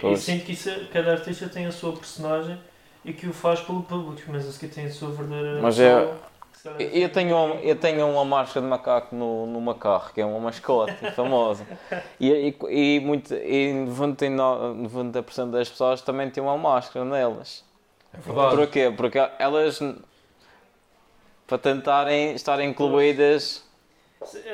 [0.00, 0.20] Pois.
[0.20, 2.56] E sinto que isso, é, cada artista tem a sua personagem
[3.04, 6.12] e que o faz pelo público, mas esse que tem a sua verdadeira mas é,
[6.78, 10.38] eu tenho, uma, eu tenho uma máscara de macaco no, no macarro, que é uma
[10.40, 11.66] mascote famosa.
[12.18, 17.64] E, e, e, muito, e 99, 90% das pessoas também têm uma máscara nelas.
[18.12, 18.56] É verdade.
[18.56, 18.94] Porquê?
[18.96, 19.80] Porque elas,
[21.46, 23.64] para tentarem estar incluídas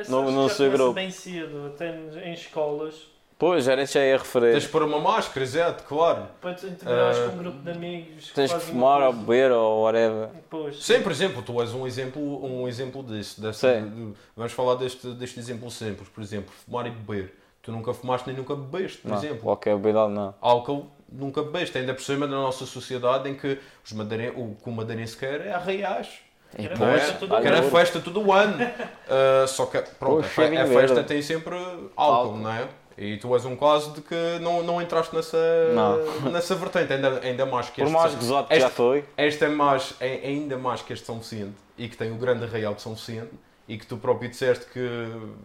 [0.09, 0.93] no, no seu grupo.
[0.93, 4.53] bem cedo, até em escolas Pois, era isso aí a referir.
[4.53, 6.27] Tens de pôr uma máscara, exato, claro.
[6.41, 8.33] Para te integrares uh, com um grupo de amigos.
[8.33, 10.31] Tens que fumar ou beber ou whatever.
[10.49, 10.83] Pois.
[10.83, 13.39] Sim, por exemplo, tu és um exemplo, um exemplo disso.
[13.41, 17.35] Desse, de, vamos falar deste, deste exemplo simples, por exemplo, fumar e beber.
[17.61, 19.41] Tu nunca fumaste nem nunca bebeste, por não, exemplo.
[19.41, 20.35] Qualquer bebida não.
[20.41, 24.69] Álcool nunca bebeste, ainda por cima da nossa sociedade em que os madeiren, o que
[24.69, 26.21] o madeirense quer é arraiais.
[26.55, 28.65] Quer a festa todo Quer a festa todo o ano.
[28.65, 32.69] Uh, só que, pronto, Poxa, a, a festa tem sempre álcool, álcool, não é?
[32.99, 35.37] E tu és um caso de que não, não entraste nessa,
[35.75, 35.99] não.
[36.33, 37.93] nessa vertente, ainda, ainda mais que este.
[37.93, 39.05] Por mais gozado que já foi.
[39.19, 42.45] Este é, mais, é ainda mais que este São Vicente e que tem o grande
[42.45, 43.33] arraial de São Vicente
[43.69, 44.89] e que tu próprio disseste que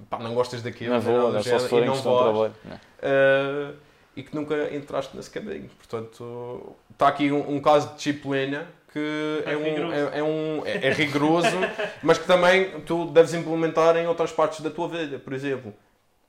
[0.09, 2.03] pá, não gostas daquilo, não vou, não, só se for e não vais.
[2.03, 3.75] Trabalho, uh,
[4.15, 5.69] e que nunca entraste nesse caminho.
[5.77, 10.65] Portanto, está aqui um, um caso de disciplina que é, é, um, é, é, um,
[10.65, 11.57] é, é rigoroso,
[12.03, 15.73] mas que também tu deves implementar em outras partes da tua vida, por exemplo.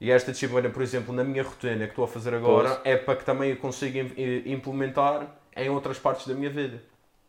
[0.02, 2.80] E esta disciplina, por exemplo, na minha rotina que estou a fazer agora, pois.
[2.82, 4.00] é para que também eu consiga
[4.44, 6.82] implementar em outras partes da minha vida.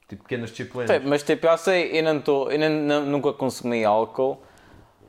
[0.09, 0.89] Tipo, pequenas disciplinas.
[0.89, 4.41] Sim, mas tipo, eu sei, eu, não tô, eu não, nunca consumi álcool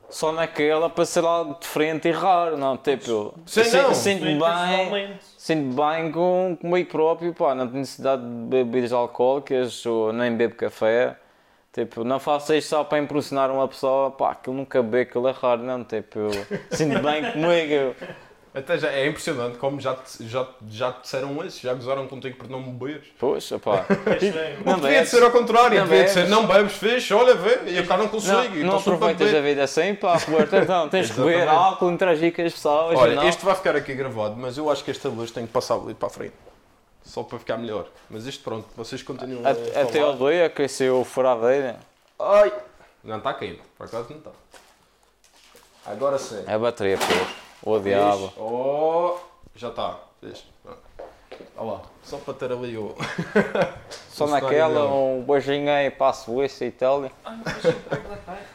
[0.07, 2.77] só naquela para ser algo diferente e raro, não?
[2.77, 9.83] Tipo, sinto-me bem, sinto bem com, comigo próprio, pá, não tenho necessidade de bebidas alcoólicas
[9.87, 11.17] ou nem bebo café.
[11.75, 15.27] Tipo, não faço isto só para impressionar uma pessoa, pá, que eu nunca bebo aquilo
[15.27, 16.19] é raro, não, tipo,
[16.71, 17.93] sinto bem comigo.
[18.55, 22.37] Até já é impressionante como já te, já, já te disseram isso, já gozaram contigo
[22.37, 23.09] por não beberes.
[23.19, 23.85] Poxa, pá.
[24.65, 27.69] não devia de ser ao contrário, não devia de ser não bebes, fixe, olha, vê,
[27.69, 28.55] e eu cá não consigo.
[28.55, 32.41] Não, não aproveitas a vida assim, pá, Roberto, então tens que beber álcool, interagir com
[32.41, 32.97] as pessoas.
[32.97, 33.27] Olha, não.
[33.27, 35.93] este vai ficar aqui gravado, mas eu acho que esta luz tem que passar ali
[35.93, 36.54] para a frente
[37.05, 37.87] só para ficar melhor.
[38.09, 41.79] Mas isto pronto, vocês continuam a, a Até o dia cresceu furadeira.
[42.19, 42.51] Ai!
[43.03, 44.31] Não está caindo, por acaso não está.
[45.85, 46.43] Agora sim.
[46.47, 47.71] É a bateria, pô.
[47.71, 48.33] O diabo.
[48.37, 49.17] Oh,
[49.55, 49.99] já está.
[51.57, 52.95] Olha lá, só para ter ali o.
[54.09, 57.11] Só O naquela, um beijinho aí para a Suíça e Itália.
[57.21, 57.37] Cá.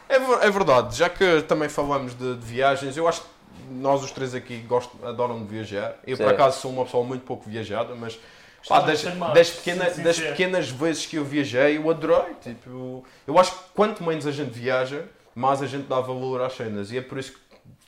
[0.09, 3.27] É, é verdade, já que também falamos de, de viagens, eu acho que
[3.69, 5.95] nós os três aqui gostam, adoram de viajar.
[6.05, 8.19] Eu, por acaso, sou uma pessoa muito pouco viajada, mas
[8.67, 10.23] pá, das, das, pequena- sim, das sim.
[10.23, 12.33] pequenas vezes que eu viajei, eu adorei.
[12.41, 16.53] Tipo, eu acho que quanto menos a gente viaja, mais a gente dá valor às
[16.55, 16.91] cenas.
[16.91, 17.39] E é por isso que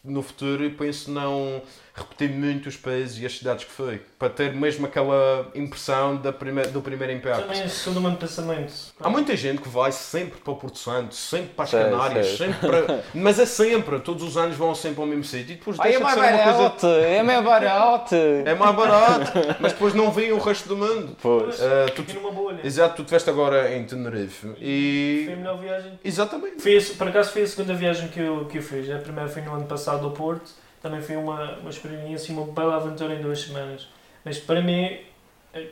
[0.03, 1.61] no futuro eu penso não
[1.95, 6.33] repetir muito os países e as cidades que fui, para ter mesmo aquela impressão da
[6.33, 7.41] prime do primeiro impacto.
[7.47, 8.73] Também sou do mesmo pensamento.
[8.99, 12.27] Há muita gente que vai sempre para o Porto Santo, sempre para as Sei, Canárias,
[12.29, 12.37] sei.
[12.37, 13.03] sempre para...
[13.13, 15.91] Mas é sempre, todos os anos vão sempre ao mesmo sítio e depois Ai, é
[15.91, 16.57] deixa de mais ser uma coisa...
[16.57, 18.15] barato, é mais barato.
[18.45, 21.15] É mais barato, mas depois não vem o resto do mundo.
[21.21, 21.61] Pois.
[21.61, 22.59] Ah, tu- Fiquei numa bolha.
[22.63, 25.35] Exato, tu estiveste agora em Tenerife Foi a e...
[25.37, 25.99] melhor viagem.
[26.03, 26.61] Exatamente.
[26.61, 28.89] Foi a- por acaso foi a segunda viagem que eu, que eu fiz.
[28.89, 30.49] A primeira foi no ano passado ao Porto.
[30.83, 33.87] Também foi uma, uma experiência, uma bela aventura em duas semanas.
[34.23, 34.97] Mas para mim,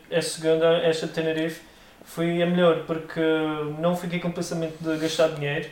[0.10, 1.62] a- segunda, esta de Tenerife,
[2.04, 3.22] foi a melhor porque
[3.80, 5.70] não fiquei com o pensamento de gastar dinheiro.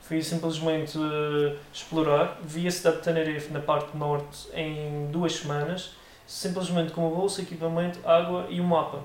[0.00, 2.38] Fui simplesmente eh, explorar.
[2.42, 5.92] Vi a cidade de Tenerife na parte norte em duas semanas,
[6.26, 9.00] simplesmente com uma bolsa, equipamento, água e um mapa.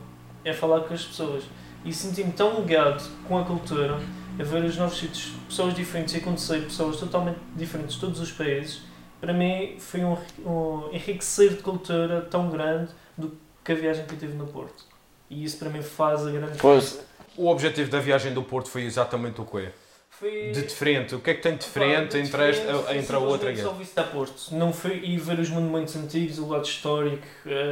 [0.46, 1.44] É falar com as pessoas.
[1.84, 4.00] E senti-me tão ligado com a cultura,
[4.40, 8.32] a ver os novos sítios, pessoas diferentes, e acontecer pessoas totalmente diferentes de todos os
[8.32, 8.82] países.
[9.24, 13.32] Para mim foi um, um enriquecer de cultura tão grande do
[13.64, 14.84] que a viagem que eu tive no Porto.
[15.30, 17.00] E isso para mim faz a grande Pois,
[17.38, 19.70] O objetivo da viagem do Porto foi exatamente o quê?
[20.10, 20.52] Foi...
[20.52, 21.16] De diferente.
[21.16, 23.20] O que é que tem de diferente Pá, de entre, esta, diferente, foi entre a
[23.20, 24.44] outra e simplesmente só visitar Porto.
[24.52, 27.26] Não foi ir ver os monumentos antigos, o lado histórico,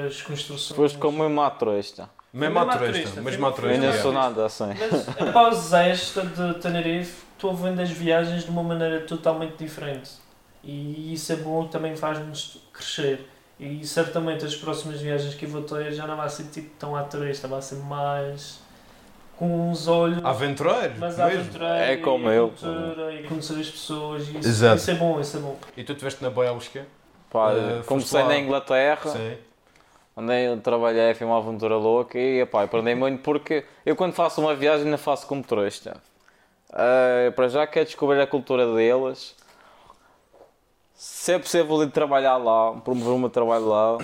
[0.08, 0.78] as construções.
[0.78, 2.10] foste como uma turista.
[2.32, 3.74] Mesmo à Mesmo à turista, mesmo à turista.
[3.74, 4.02] Ainda é.
[4.02, 4.70] sou nada assim.
[4.90, 10.12] Mas após esta de Tenerife, estou vendo as viagens de uma maneira totalmente diferente.
[10.64, 13.28] E isso é bom, também faz-nos crescer.
[13.60, 16.96] E certamente as próximas viagens que eu vou ter já não vai ser tipo tão
[16.96, 18.60] à turista, vai ser mais
[19.38, 21.40] com uns olhos Aventureiro, mais mesmo.
[21.40, 22.50] aventureiro É como e a eu.
[22.50, 24.28] cultura e conhecer as pessoas.
[24.28, 24.76] E isso, Exato.
[24.78, 25.58] isso é bom, isso é bom.
[25.78, 26.86] E tu estiveste na Bélgica?
[27.30, 29.38] Pá, Eh, foste comecei na Inglaterra, Sim.
[30.16, 34.42] onde eu trabalhei, foi uma aventura louca e epá, aprendi muito porque eu quando faço
[34.42, 35.98] uma viagem não faço como turista.
[36.74, 39.36] Eh, para já quero descobrir a cultura deles.
[41.04, 43.98] Se é possível ir trabalhar lá, promover o meu trabalho lá,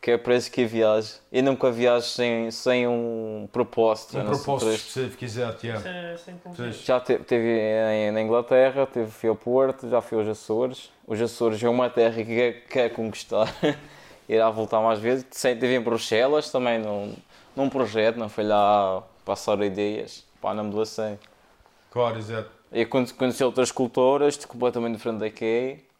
[0.00, 1.16] que é para isso que viajo.
[1.30, 4.16] E nunca viajo sem, sem um propósito.
[4.16, 5.66] Um propósito específico, exato.
[5.66, 5.86] Yeah.
[5.86, 6.86] é, isso é inteligente.
[6.86, 7.04] Já
[7.36, 10.90] em, na Inglaterra, teve, fui ao Porto, já fui aos Açores.
[11.06, 13.54] Os Açores é uma terra que quer, quer conquistar.
[14.26, 15.26] Irá voltar mais vezes.
[15.30, 17.14] Estive em Bruxelas também num,
[17.54, 20.24] num projeto, não foi lá passar ideias.
[20.40, 21.18] Pá, não me assim.
[21.90, 22.48] Claro, exato.
[22.72, 25.91] E conheci, conheci outras culturas, de completamente diferente daqui.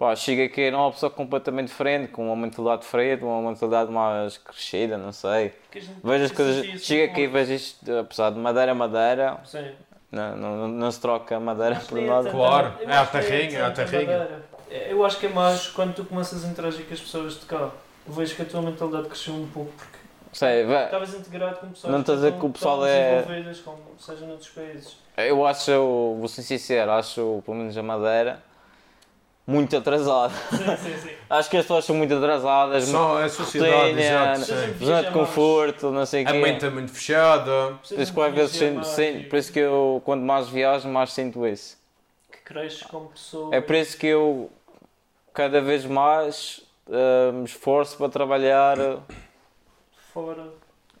[0.00, 4.38] Pá, chega aqui era uma pessoa completamente diferente, com uma mentalidade diferente, uma mentalidade mais
[4.38, 5.52] crescida, não sei.
[5.70, 9.72] Que Vejo as coisas, assim chega aqui e vejo isto, apesar de madeira, madeira, Sim.
[10.10, 12.30] não, não, não se troca madeira Acho por que nada.
[12.30, 14.28] é Claro, é a que terrinha, é a tanta terrinha.
[14.70, 17.44] É, Eu acho que é mais quando tu começas a interagir com as pessoas de
[17.44, 17.68] cá.
[18.06, 19.98] Vejo que a tua mentalidade cresceu um pouco porque
[20.32, 23.60] Sei, vê, estavas integrado com pessoas Não estou a dizer que o pessoal é- desenvolvidas
[23.60, 24.96] como seja noutros países.
[25.18, 25.70] eu acho,
[26.18, 28.48] vou ser sincero, acho pelo menos a madeira
[29.46, 30.32] muito atrasada.
[30.50, 31.14] Sim, sim, sim.
[31.30, 34.36] Acho que as pessoas são muito atrasadas, Só a sociedade, rotina,
[34.84, 36.38] zona de conforto, não sei o A quê.
[36.38, 37.78] mente é muito fechada.
[37.88, 41.12] Por isso que às vezes sinto- sinto- por isso que eu, quanto mais viajo, mais
[41.12, 41.78] sinto isso.
[42.30, 43.54] que cresces como pessoa.
[43.54, 44.50] É por isso que eu
[45.32, 48.76] cada vez mais ah, me esforço para trabalhar
[50.12, 50.46] fora.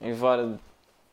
[0.00, 0.54] em vários.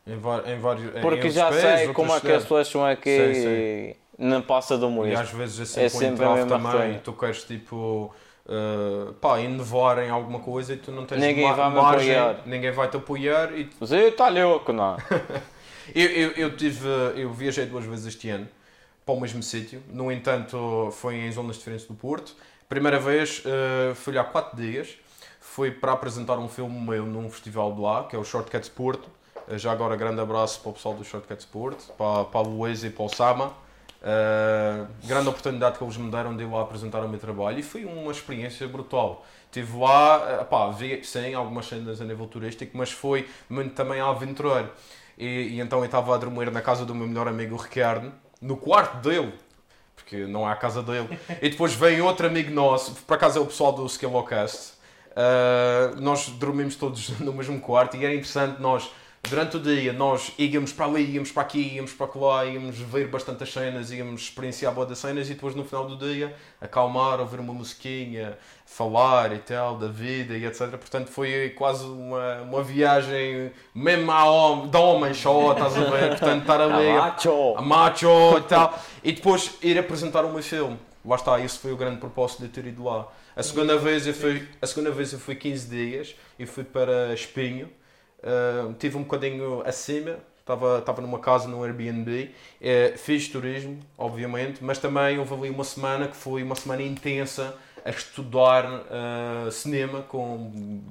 [0.05, 0.17] Em, em
[0.59, 3.95] vários em Porque outros já países, sei outras como é que as pessoas são aqui
[4.17, 5.17] E não passa do E muito.
[5.19, 6.99] às vezes é É sempre, a entrave também.
[6.99, 8.13] Tu queres tipo.
[8.49, 12.41] Uh, pá, inovar em alguma coisa e tu não tens Ninguém vai margem, apoiar.
[12.45, 14.95] ninguém vai te apoiar e Mas eu está louco, não?
[15.93, 18.47] Eu, eu, eu tive, eu viajei duas vezes este ano
[19.05, 22.35] para o mesmo sítio, no entanto foi em zonas diferentes do Porto.
[22.69, 24.95] Primeira vez eh, fui há quatro dias,
[25.39, 29.09] fui para apresentar um filme meu num festival de lá, que é o Shortcuts Porto.
[29.49, 32.87] Eh, já agora grande abraço para o pessoal do Shortcuts Porto, para, para a Luísa
[32.87, 33.53] e para o Sama.
[34.01, 37.63] Eh, grande oportunidade que eles me deram de ir lá apresentar o meu trabalho e
[37.63, 39.25] foi uma experiência brutal.
[39.45, 43.99] Estive lá, eh, pá, vi sim algumas cenas a nível turístico, mas foi muito também
[43.99, 44.69] aventureiro.
[45.17, 48.11] E, e então eu estava a dormir na casa do meu melhor amigo o Ricardo,
[48.39, 49.33] no quarto dele,
[49.95, 51.09] porque não é a casa dele.
[51.41, 54.77] E depois vem outro amigo nosso, por acaso é o pessoal do Skillocast.
[55.17, 58.91] Uh, nós dormimos todos no mesmo quarto e era interessante nós
[59.29, 63.07] durante o dia nós íamos para ali, íamos para aqui, íamos para lá, íamos ver
[63.07, 67.39] bastantes cenas, íamos experienciar boas das cenas e depois no final do dia acalmar, ouvir
[67.39, 70.69] uma musiquinha, falar e tal, da vida e etc.
[70.71, 76.09] Portanto foi quase uma, uma viagem mesmo a homem, de homens só, estás a ver?
[76.09, 77.55] Portanto estar ali A macho.
[77.57, 78.79] a macho e tal.
[79.03, 80.77] E depois ir apresentar o meu filme.
[81.05, 83.07] Lá está, esse foi o grande propósito de ter ido lá.
[83.35, 87.13] A segunda vez eu fui, a segunda vez eu fui 15 dias e fui para
[87.13, 87.69] Espinho.
[88.27, 92.31] Uh, tive um bocadinho acima, estava, estava numa casa no Airbnb.
[92.61, 97.55] Eh, fiz turismo, obviamente, mas também houve ali uma semana que foi uma semana intensa
[97.85, 100.81] a estudar uh, cinema com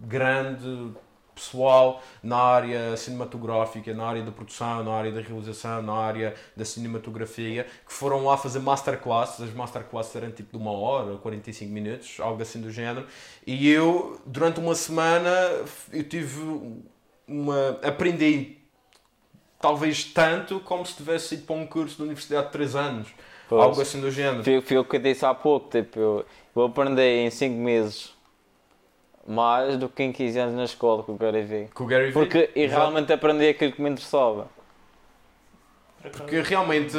[0.00, 0.92] grande
[1.36, 6.64] pessoal na área cinematográfica, na área da produção, na área da realização, na área da
[6.64, 9.46] cinematografia, que foram lá fazer masterclasses.
[9.46, 13.06] As masterclasses eram tipo de uma hora, 45 minutos, algo assim do género.
[13.46, 15.30] E eu, durante uma semana,
[15.92, 16.40] eu tive
[17.28, 17.78] uma.
[17.82, 18.56] aprendi
[19.60, 23.08] talvez tanto como se tivesse ido para um curso de universidade de 3 anos.
[23.48, 23.62] Pois.
[23.62, 24.42] Algo assim do género.
[24.42, 28.15] Foi, foi o que eu disse há pouco, tipo, eu, eu aprendi em 5 meses
[29.26, 31.68] mais do que em 15 anos na escola que eu quero ver.
[31.74, 32.12] Com o Gary Vee.
[32.12, 34.48] Porque e realmente aprendi aquilo que me interessava.
[36.12, 36.96] Porque realmente,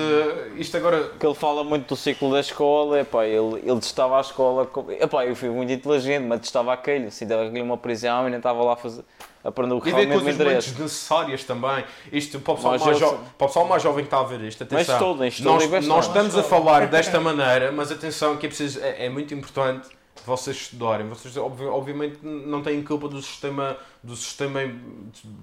[0.57, 4.21] isto agora Porque ele fala muito do ciclo da escola, epá, ele, ele testava a
[4.21, 4.65] escola.
[4.65, 7.09] com- Epá, eu fui muito inteligente, mas testava aquele.
[7.09, 9.05] Se dava aquilo uma prisão e nem estava lá a fazer,
[9.45, 10.71] aprender o que E realmente me coisas muito interessa.
[10.71, 11.85] desnecessárias também.
[12.11, 14.41] Isto, para o, pessoal Mas mais jo- o pessoal mais jovem que está a ver
[14.41, 14.95] isto, Mas atenção.
[15.13, 15.87] estou, estou nós, e bastante.
[15.87, 19.87] nós estamos a falar desta maneira, mas atenção que é, preciso, é, é muito importante
[20.27, 21.07] vocês estudarem.
[21.07, 24.59] Vocês, obvi- obviamente, não têm culpa do sistema, do sistema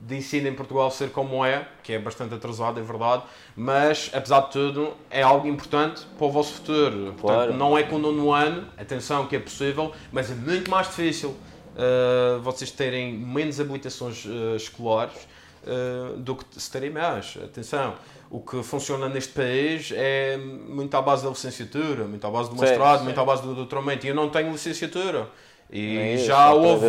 [0.06, 3.22] de ensino em Portugal ser como é, que é bastante atrasado, é verdade,
[3.56, 7.14] mas, apesar de tudo, é algo importante para o vosso futuro.
[7.18, 7.54] Portanto, Claro.
[7.54, 11.30] não é com o nono ano, atenção que é possível, mas é muito mais difícil
[11.30, 15.16] uh, vocês terem menos habilitações uh, escolares
[15.64, 17.38] uh, do que se terem mais.
[17.42, 17.94] Atenção,
[18.30, 22.56] o que funciona neste país é muito à base da licenciatura, muito à base do
[22.56, 23.04] Sim, mestrado, sim.
[23.04, 24.06] muito à base do doutoramento.
[24.06, 25.28] E eu não tenho licenciatura.
[25.70, 26.86] E Nem eu, já houve,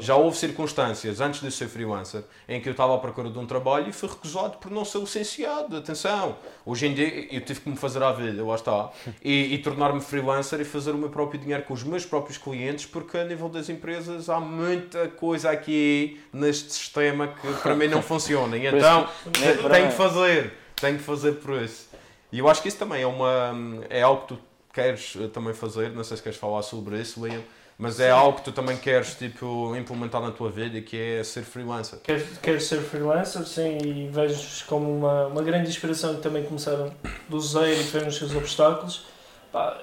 [0.00, 3.46] já houve circunstâncias antes de ser freelancer em que eu estava à procura de um
[3.46, 5.76] trabalho e fui recusado por não ser licenciado.
[5.76, 8.90] Atenção, hoje em dia eu tive que me fazer à vida, lá está,
[9.22, 12.86] e, e tornar-me freelancer e fazer o meu próprio dinheiro com os meus próprios clientes,
[12.86, 18.00] porque a nível das empresas há muita coisa aqui neste sistema que para mim não
[18.02, 18.56] funciona.
[18.56, 19.08] E isso então
[19.62, 21.88] para tenho que fazer, tenho que fazer por isso.
[22.32, 23.54] E eu acho que isso também é uma
[23.88, 27.26] é algo que tu queres eh, também fazer, não sei se queres falar sobre isso,
[27.26, 27.42] Liam,
[27.78, 31.42] mas é algo que tu também queres tipo implementar na tua vida, que é ser
[31.42, 32.00] freelancer.
[32.02, 36.92] Quero, quero ser freelancer, sim, e vejo como uma, uma grande inspiração que também começaram
[37.28, 39.06] do zero e tiveram os seus obstáculos.
[39.52, 39.80] Pá,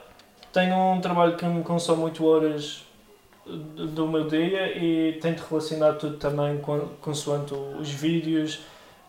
[0.51, 2.84] tenho um trabalho que me consome 8 horas
[3.45, 8.60] do do meu dia e tento relacionar tudo também com, consoante os vídeos,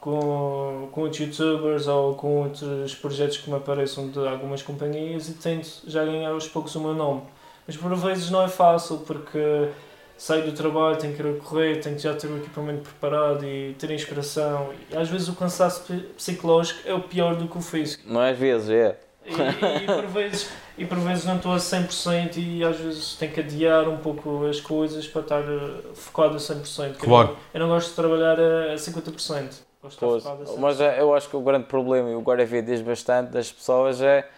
[0.01, 5.35] com, com outros youtubers ou com outros projetos que me apareçam de algumas companhias e
[5.35, 7.23] tento já ganhar aos poucos o meu nome.
[7.67, 9.69] Mas por vezes não é fácil porque
[10.17, 13.45] saio do trabalho, tenho que ir a correr, tenho que já ter o equipamento preparado
[13.45, 14.73] e ter inspiração.
[14.91, 15.85] E às vezes o cansaço
[16.17, 18.03] psicológico é o pior do que o físico.
[18.07, 18.99] Não é às vezes, é.
[19.27, 20.49] E, e por vezes,
[20.79, 24.47] e por vezes não estou a 100% e às vezes tenho que adiar um pouco
[24.47, 26.95] as coisas para estar eh, focado a 100%.
[26.97, 27.29] que eu Claro.
[27.31, 29.11] não- Eu não, gosto de trabalhar a, a 50%.
[29.11, 29.53] Gosto de
[29.89, 30.59] estar Pois, focado a 100%.
[30.61, 34.01] mas é- eu acho que o grande problema, e o agora diz bastante das pessoas,
[34.01, 34.29] é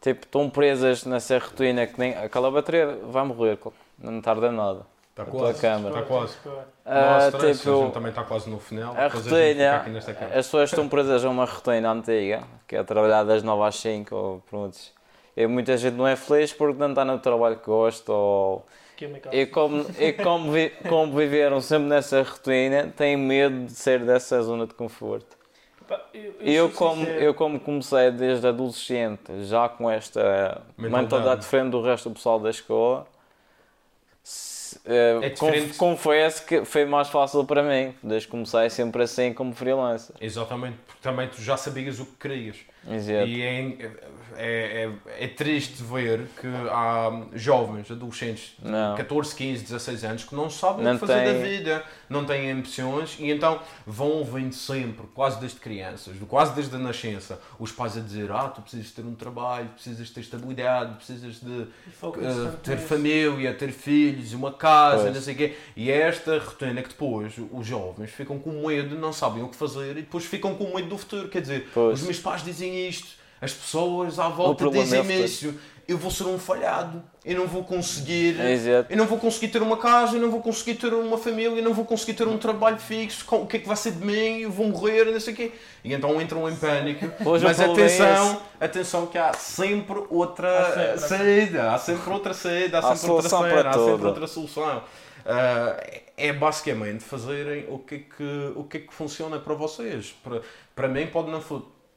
[0.00, 3.58] tipo, estão presas nessa rotina que nem aquela bateria vai morrer,
[3.98, 4.86] não tarda nada.
[5.10, 5.94] Está A tua câmara.
[5.94, 6.36] Está quase.
[6.84, 8.94] Ah, Nossa, a tipo, gente também está quase no final.
[8.94, 10.26] a a rotina, aqui nesta cama.
[10.34, 14.14] as pessoas estão presas a uma rotina antiga, que é trabalhar das 9 às 5
[14.14, 14.76] ou pronto.
[15.36, 18.66] E muita gente não é feliz porque não está no trabalho que gosta ou
[19.32, 24.40] E como, e como, vi, como viveram sempre nessa rotina, têm medo de sair dessa
[24.42, 25.35] zona de conforto.
[26.12, 27.20] Eu, Eu sou como, sincero.
[27.24, 31.40] eu como comecei desde adolescente, já com esta Mentalidade.
[31.42, 33.06] diferente do resto do pessoal da escola,
[34.22, 39.02] se- eh, É conf- confesso que foi mais fácil para mim, desde que comecei sempre
[39.02, 40.16] assim como freelancer.
[40.20, 42.56] Exatamente, porque também tu já sabias o que querias.
[42.88, 43.26] Exato.
[43.28, 43.76] E é,
[44.38, 48.94] é, é, é triste ver que há jovens, adolescentes, de Não.
[48.96, 52.24] 14, 15, 16 anos, que não sabem o Não que fazer da têm- vida, não
[52.24, 57.72] têm ambições e então vão ouvindo sempre, quase desde crianças, quase desde a nascença, os
[57.72, 61.66] pais a dizer: Ah, tu precisas ter um trabalho, precisas ter estabilidade, precisas de
[62.02, 65.14] Uh, ter família, ter filhos, uma casa, Pois.
[65.14, 65.56] não sei o quê.
[65.76, 69.56] E é esta rotina que depois os jovens ficam com medo, não sabem o que
[69.56, 71.28] fazer e depois ficam com medo do futuro.
[71.28, 71.98] Quer dizer, Pois.
[72.00, 73.08] os meus pais dizem isto,
[73.40, 75.58] as pessoas à volta problema é dizem
[75.88, 78.90] eu vou ser um falhado, eu não vou conseguir, Exato.
[78.90, 81.62] eu não vou conseguir ter uma casa, eu não vou conseguir ter uma família, eu
[81.62, 84.04] não vou conseguir ter um trabalho fixo, com- o que é que vai ser de
[84.04, 85.52] mim, eu vou morrer, não sei o quê.
[85.84, 87.06] E então entram em pânico.
[87.24, 91.72] Hoje o Mas problema é atenção, atenção que há sempre outra Há sempre, há saída,
[91.72, 94.82] há sempre outra saída, há Há sempre outra solução cena, para há sempre outra solução.
[95.24, 95.76] Ah,
[96.16, 100.14] é basicamente fazerem o que é que, o que, é que funciona para vocês.
[100.22, 100.40] Para,
[100.74, 101.40] para mim pode não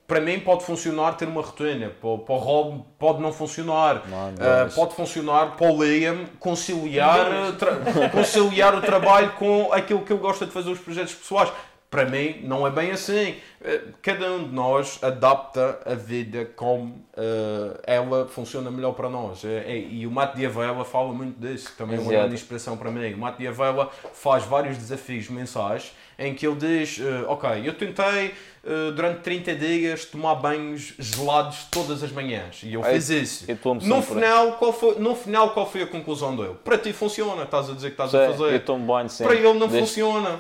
[0.10, 4.02] para mim pode funcionar ter uma rotina, para, o- para o Rob pode não funcionar,
[4.10, 10.02] Não, Ah, mas- pode funcionar para o Liam conciliar, tra- conciliar o trabalho com aquilo
[10.02, 11.52] que ele gosta de fazer, os projetos pessoais.
[11.92, 13.36] Para mim não é bem assim.
[13.64, 19.44] Eh, Cada um de nós adapta a vida como eh, ela funciona melhor para nós.
[19.44, 22.78] É- é- e o Mato Diavela fala muito disso, que também é uma grande inspiração
[22.78, 23.12] para mim.
[23.14, 28.36] O Mato Diavela faz vários desafios mensais em que ele diz: eh, Ok, eu tentei
[28.64, 32.62] eh, durante 30 dias tomar banhos gelados todas as manhãs.
[32.62, 33.46] E eu Ai, fiz isso.
[33.84, 36.56] No final, qual foi, no final, qual foi a conclusão dele?
[36.64, 38.54] Para ti funciona, estás a dizer que estás a fazer.
[38.54, 40.40] Eu tomo banho Para ele não Desde- funciona.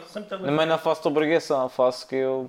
[0.52, 2.48] Mas não faço de obrigação, faço que eu.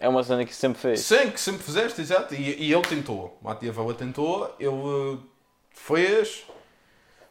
[0.00, 1.00] É uma cena que sempre fiz.
[1.00, 2.32] Sim, que sempre fizeste, exato.
[2.32, 3.36] E, e ele tentou.
[3.42, 5.16] Matia Vela tentou, ele eh,
[5.72, 6.44] fez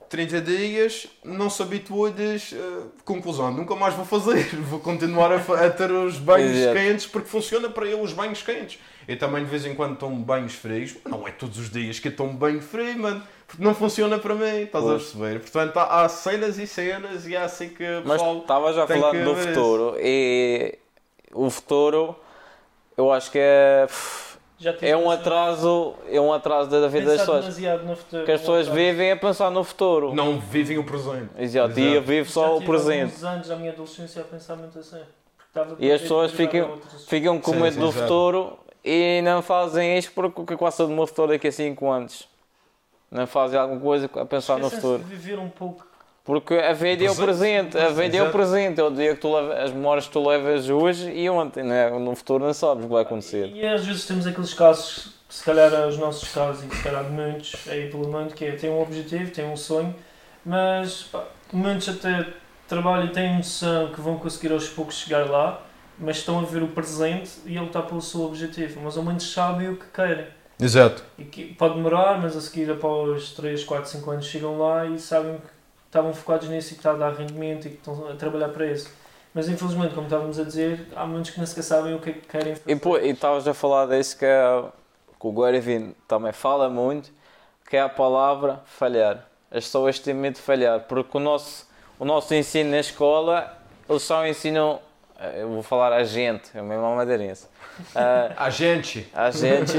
[0.10, 4.44] 30 dias, não se habituou e diz: eh, conclusão, nunca mais vou fazer.
[4.70, 6.76] Vou continuar a, a ter os banhos Exato.
[6.76, 8.80] quentes porque funciona para ele os banhos quentes.
[9.08, 12.10] Eu também de vez em quando tomo banhos frios, não é todos os dias que
[12.10, 13.24] eu tomo banho frio, mano.
[13.48, 15.04] Porque não funciona para mim, estás a Pois.
[15.04, 15.40] perceber?
[15.40, 19.24] Portanto, há, há cenas e cenas e há assim que Mas estava já falando que
[19.24, 20.78] do futuro e
[21.34, 22.16] o futuro
[22.98, 23.88] eu acho que é,
[24.82, 27.42] é um atraso, é um atraso da vida das pessoas.
[27.42, 28.26] demasiado no futuro.
[28.26, 30.14] Que as pessoas vivem a pensar no futuro.
[30.16, 31.30] Não vivem o presente.
[31.38, 33.04] Exato, e eu vivo só o presente.
[33.12, 35.02] alguns anos da minha adolescência a pensar muito assim.
[35.80, 36.78] E as pessoas ficam-
[37.08, 38.02] Ficam com Sim, medo sim, do exato.
[38.04, 41.90] futuro e não fazem isto porque o que passa do meu futuro daqui a 5
[41.90, 42.28] anos.
[43.10, 45.00] Não fazem alguma coisa a pensar no futuro.
[45.00, 45.87] de viver um pouco.
[46.28, 47.78] Porque a vida é o Presente.
[47.78, 50.28] a vida é o presente, é o dia que tu leva, as memórias que tu
[50.28, 51.90] levas hoje e ontem, não é?
[51.90, 53.50] no futuro não sabes o que vai acontecer.
[53.56, 57.06] E às vezes temos aqueles casos, que se calhar os nossos casos e se calhar
[57.06, 59.96] de muitos aí pelo mundo, que é tem um objetivo, tem um sonho,
[60.46, 61.24] mas pá,
[61.54, 62.28] muitos até
[62.68, 65.62] trabalham e têm noção que vão conseguir aos poucos chegar lá,
[65.98, 68.82] mas estão a ver o presente e a lutar pelo seu objetivo.
[68.84, 70.28] Mas ao menos sabem o que querem.
[70.60, 71.04] Exato.
[71.18, 75.00] E que pode demorar, mas a seguir após 3, 4, 5 anos chegam lá e
[75.00, 75.57] sabem que
[75.88, 78.66] estavam focados nisso e que está a dar rendimento e que estão a trabalhar para
[78.68, 78.90] isso.
[79.34, 82.14] Mas infelizmente, como estávamos a dizer, há muitos que nem sequer sabem o que é
[82.14, 82.72] que querem fazer.
[82.72, 84.64] E pô, e estavas a falar disso que, é,
[85.20, 85.32] que o
[85.62, 87.12] Vee também fala muito,
[87.70, 89.26] que é a palavra falhar.
[89.52, 91.68] As pessoas têm medo de falhar, porque o nosso,
[92.00, 93.56] o nosso ensino na escola,
[93.88, 94.80] eles só ensinam,
[95.20, 97.48] eh, eu vou falar a gente, é mesmo a madeirense,
[97.96, 99.08] Ah, A gente.
[99.14, 99.78] a gente,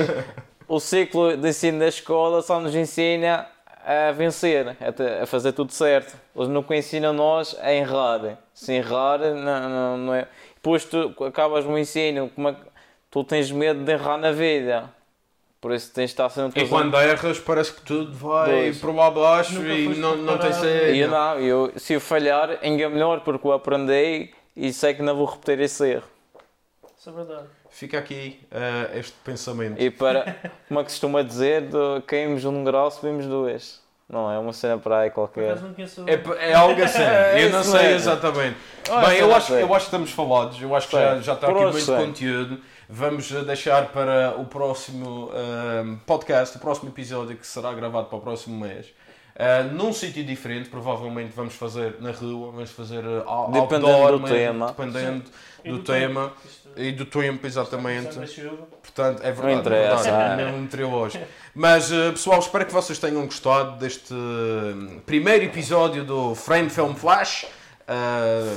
[0.68, 3.46] o ciclo de ensino da escola só nos ensina
[3.88, 4.76] a vencer,
[5.22, 6.14] a, fazer tudo certo.
[6.36, 8.38] Eles nunca ensinam nós a errar.
[8.52, 10.28] Se errar, não, não, não é.
[10.56, 12.60] Depois tu acabas o ensino, como é que-
[13.10, 14.90] tu tens medo de errar na vida.
[15.60, 19.06] Por isso tens de estar sempre E quando erras parece que tudo vai para lá
[19.06, 20.60] abaixo e não, não tem preparado.
[20.60, 20.90] saída.
[20.90, 24.94] E eu não, eu, se eu falhar, ainda é melhor, porque eu aprendi e sei
[24.94, 26.04] que não vou repetir esse erro.
[26.96, 27.46] Isso é verdade.
[27.78, 29.80] Fica aqui eh, este pensamento.
[29.80, 30.34] E para,
[30.66, 33.80] como é costuma dizer, de caímos um grau, subimos duas.
[34.08, 35.56] Não, é uma cena para aí qualquer.
[36.08, 37.94] É, é algo assim, É eu não sei mesmo.
[37.94, 38.56] exatamente.
[39.06, 41.56] Bem, eu acho, eu acho que estamos falados, eu acho que já, já está Por
[41.62, 42.60] aqui muito conteúdo.
[42.88, 48.18] Vamos eh, deixar para o próximo ehm, podcast, o próximo episódio que será gravado para
[48.18, 48.86] o próximo mês.
[49.40, 54.20] Eh, num sítio diferente, provavelmente vamos fazer na rua, vamos fazer out- Dependendo outdoor, do
[54.22, 54.66] mesmo, tema.
[54.66, 55.24] dependendo
[55.64, 58.26] E do do tema Isto- e do tempo, exatamente.
[58.26, 58.66] Chuva.
[58.82, 59.46] Portanto, é verdade.
[59.54, 60.50] Não interessa, é verdade, é.
[60.52, 61.24] não meteorológico.
[61.54, 64.12] Mas, eh, pessoal, espero que vocês tenham gostado deste
[65.06, 67.46] primeiro episódio do Frame Film Flash.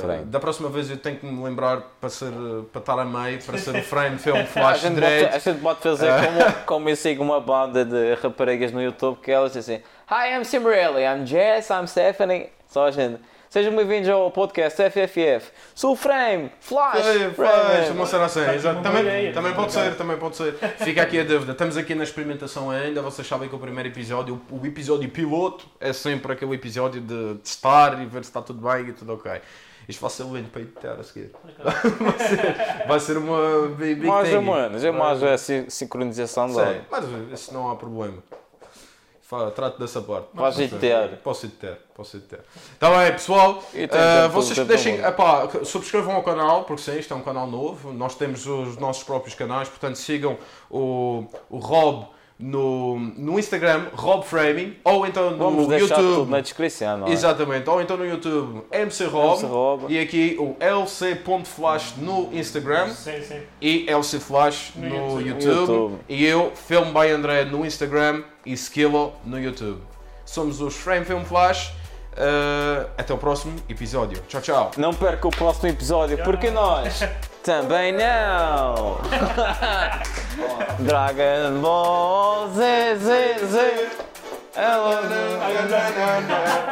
[0.00, 0.24] Frame.
[0.26, 2.30] da próxima vez eu tenho que me lembrar para, ser,
[2.70, 5.40] para estar a meio, para ser o Frame Film A Flash pode, a direito.
[5.40, 9.52] gente pode fazer como, como eu sigo uma banda de raparigas no YouTube que elas
[9.54, 12.50] dizem Hi, I'm Simrelli, I'm Jess, I'm Stephanie.
[12.68, 13.18] Só a gente.
[13.52, 15.52] Sejam bem-vindos ao podcast FFF.
[15.74, 18.80] Sou o Frame, Flash, Ei, faz, uma cena assim, exato.
[18.80, 20.54] Também, também pode ser, também pode ser.
[20.78, 21.52] Fica aqui a dúvida.
[21.52, 23.02] Estamos aqui na experimentação ainda.
[23.02, 28.00] Vocês sabem que o primeiro episódio, o episódio piloto, é sempre aquele episódio de testar
[28.00, 29.30] e ver se está tudo bem e tudo ok.
[29.86, 31.30] Isto vai ser lento para editar a seguir.
[31.32, 32.88] Por acaso.
[32.88, 34.36] Vai ser uma big, big Mais thing.
[34.36, 36.74] ou menos, é mais a sin- sincronização Sim, da.
[36.90, 37.04] mas
[37.38, 38.16] isso não há problema.
[39.54, 40.28] Trato dessa parte.
[40.34, 40.64] Vais Sim.
[40.64, 41.08] editar.
[41.22, 42.40] Posso editar, posso editar.
[42.74, 43.62] Está bem, pessoal.
[43.72, 43.94] Tempo,
[44.32, 47.92] vocês tem deixem, epá, subscrevam ao canal, porque sim, isto é um canal novo.
[47.92, 50.36] Nós temos os nossos próprios canais, portanto sigam
[50.70, 52.06] o, o Rob
[52.38, 56.14] no, no Instagram, Rob Framing, ou então no Vamos deixar YouTube.
[56.16, 57.12] tudo na descrição, não é?
[57.12, 59.84] Exatamente, ou então no YouTube MC Rob, MC Rob.
[59.92, 63.40] e aqui o lc.flash no Instagram Sim, sim.
[63.60, 65.28] e LC Flash no, No YouTube.
[65.28, 65.58] YouTube.
[65.60, 65.94] YouTube.
[66.08, 69.80] e eu, Film by André no Instagram e Skillo no YouTube.
[70.24, 71.72] Somos os Frame Film Flash.
[72.12, 74.22] Uh, até o próximo episódio.
[74.28, 74.70] Tchau, tchau.
[74.76, 77.02] Não perca o próximo episódio, porque nós
[77.42, 78.98] também não!
[80.80, 83.88] Dragon Ball Z, Z, Z!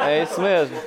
[0.07, 0.77] É isso mesmo.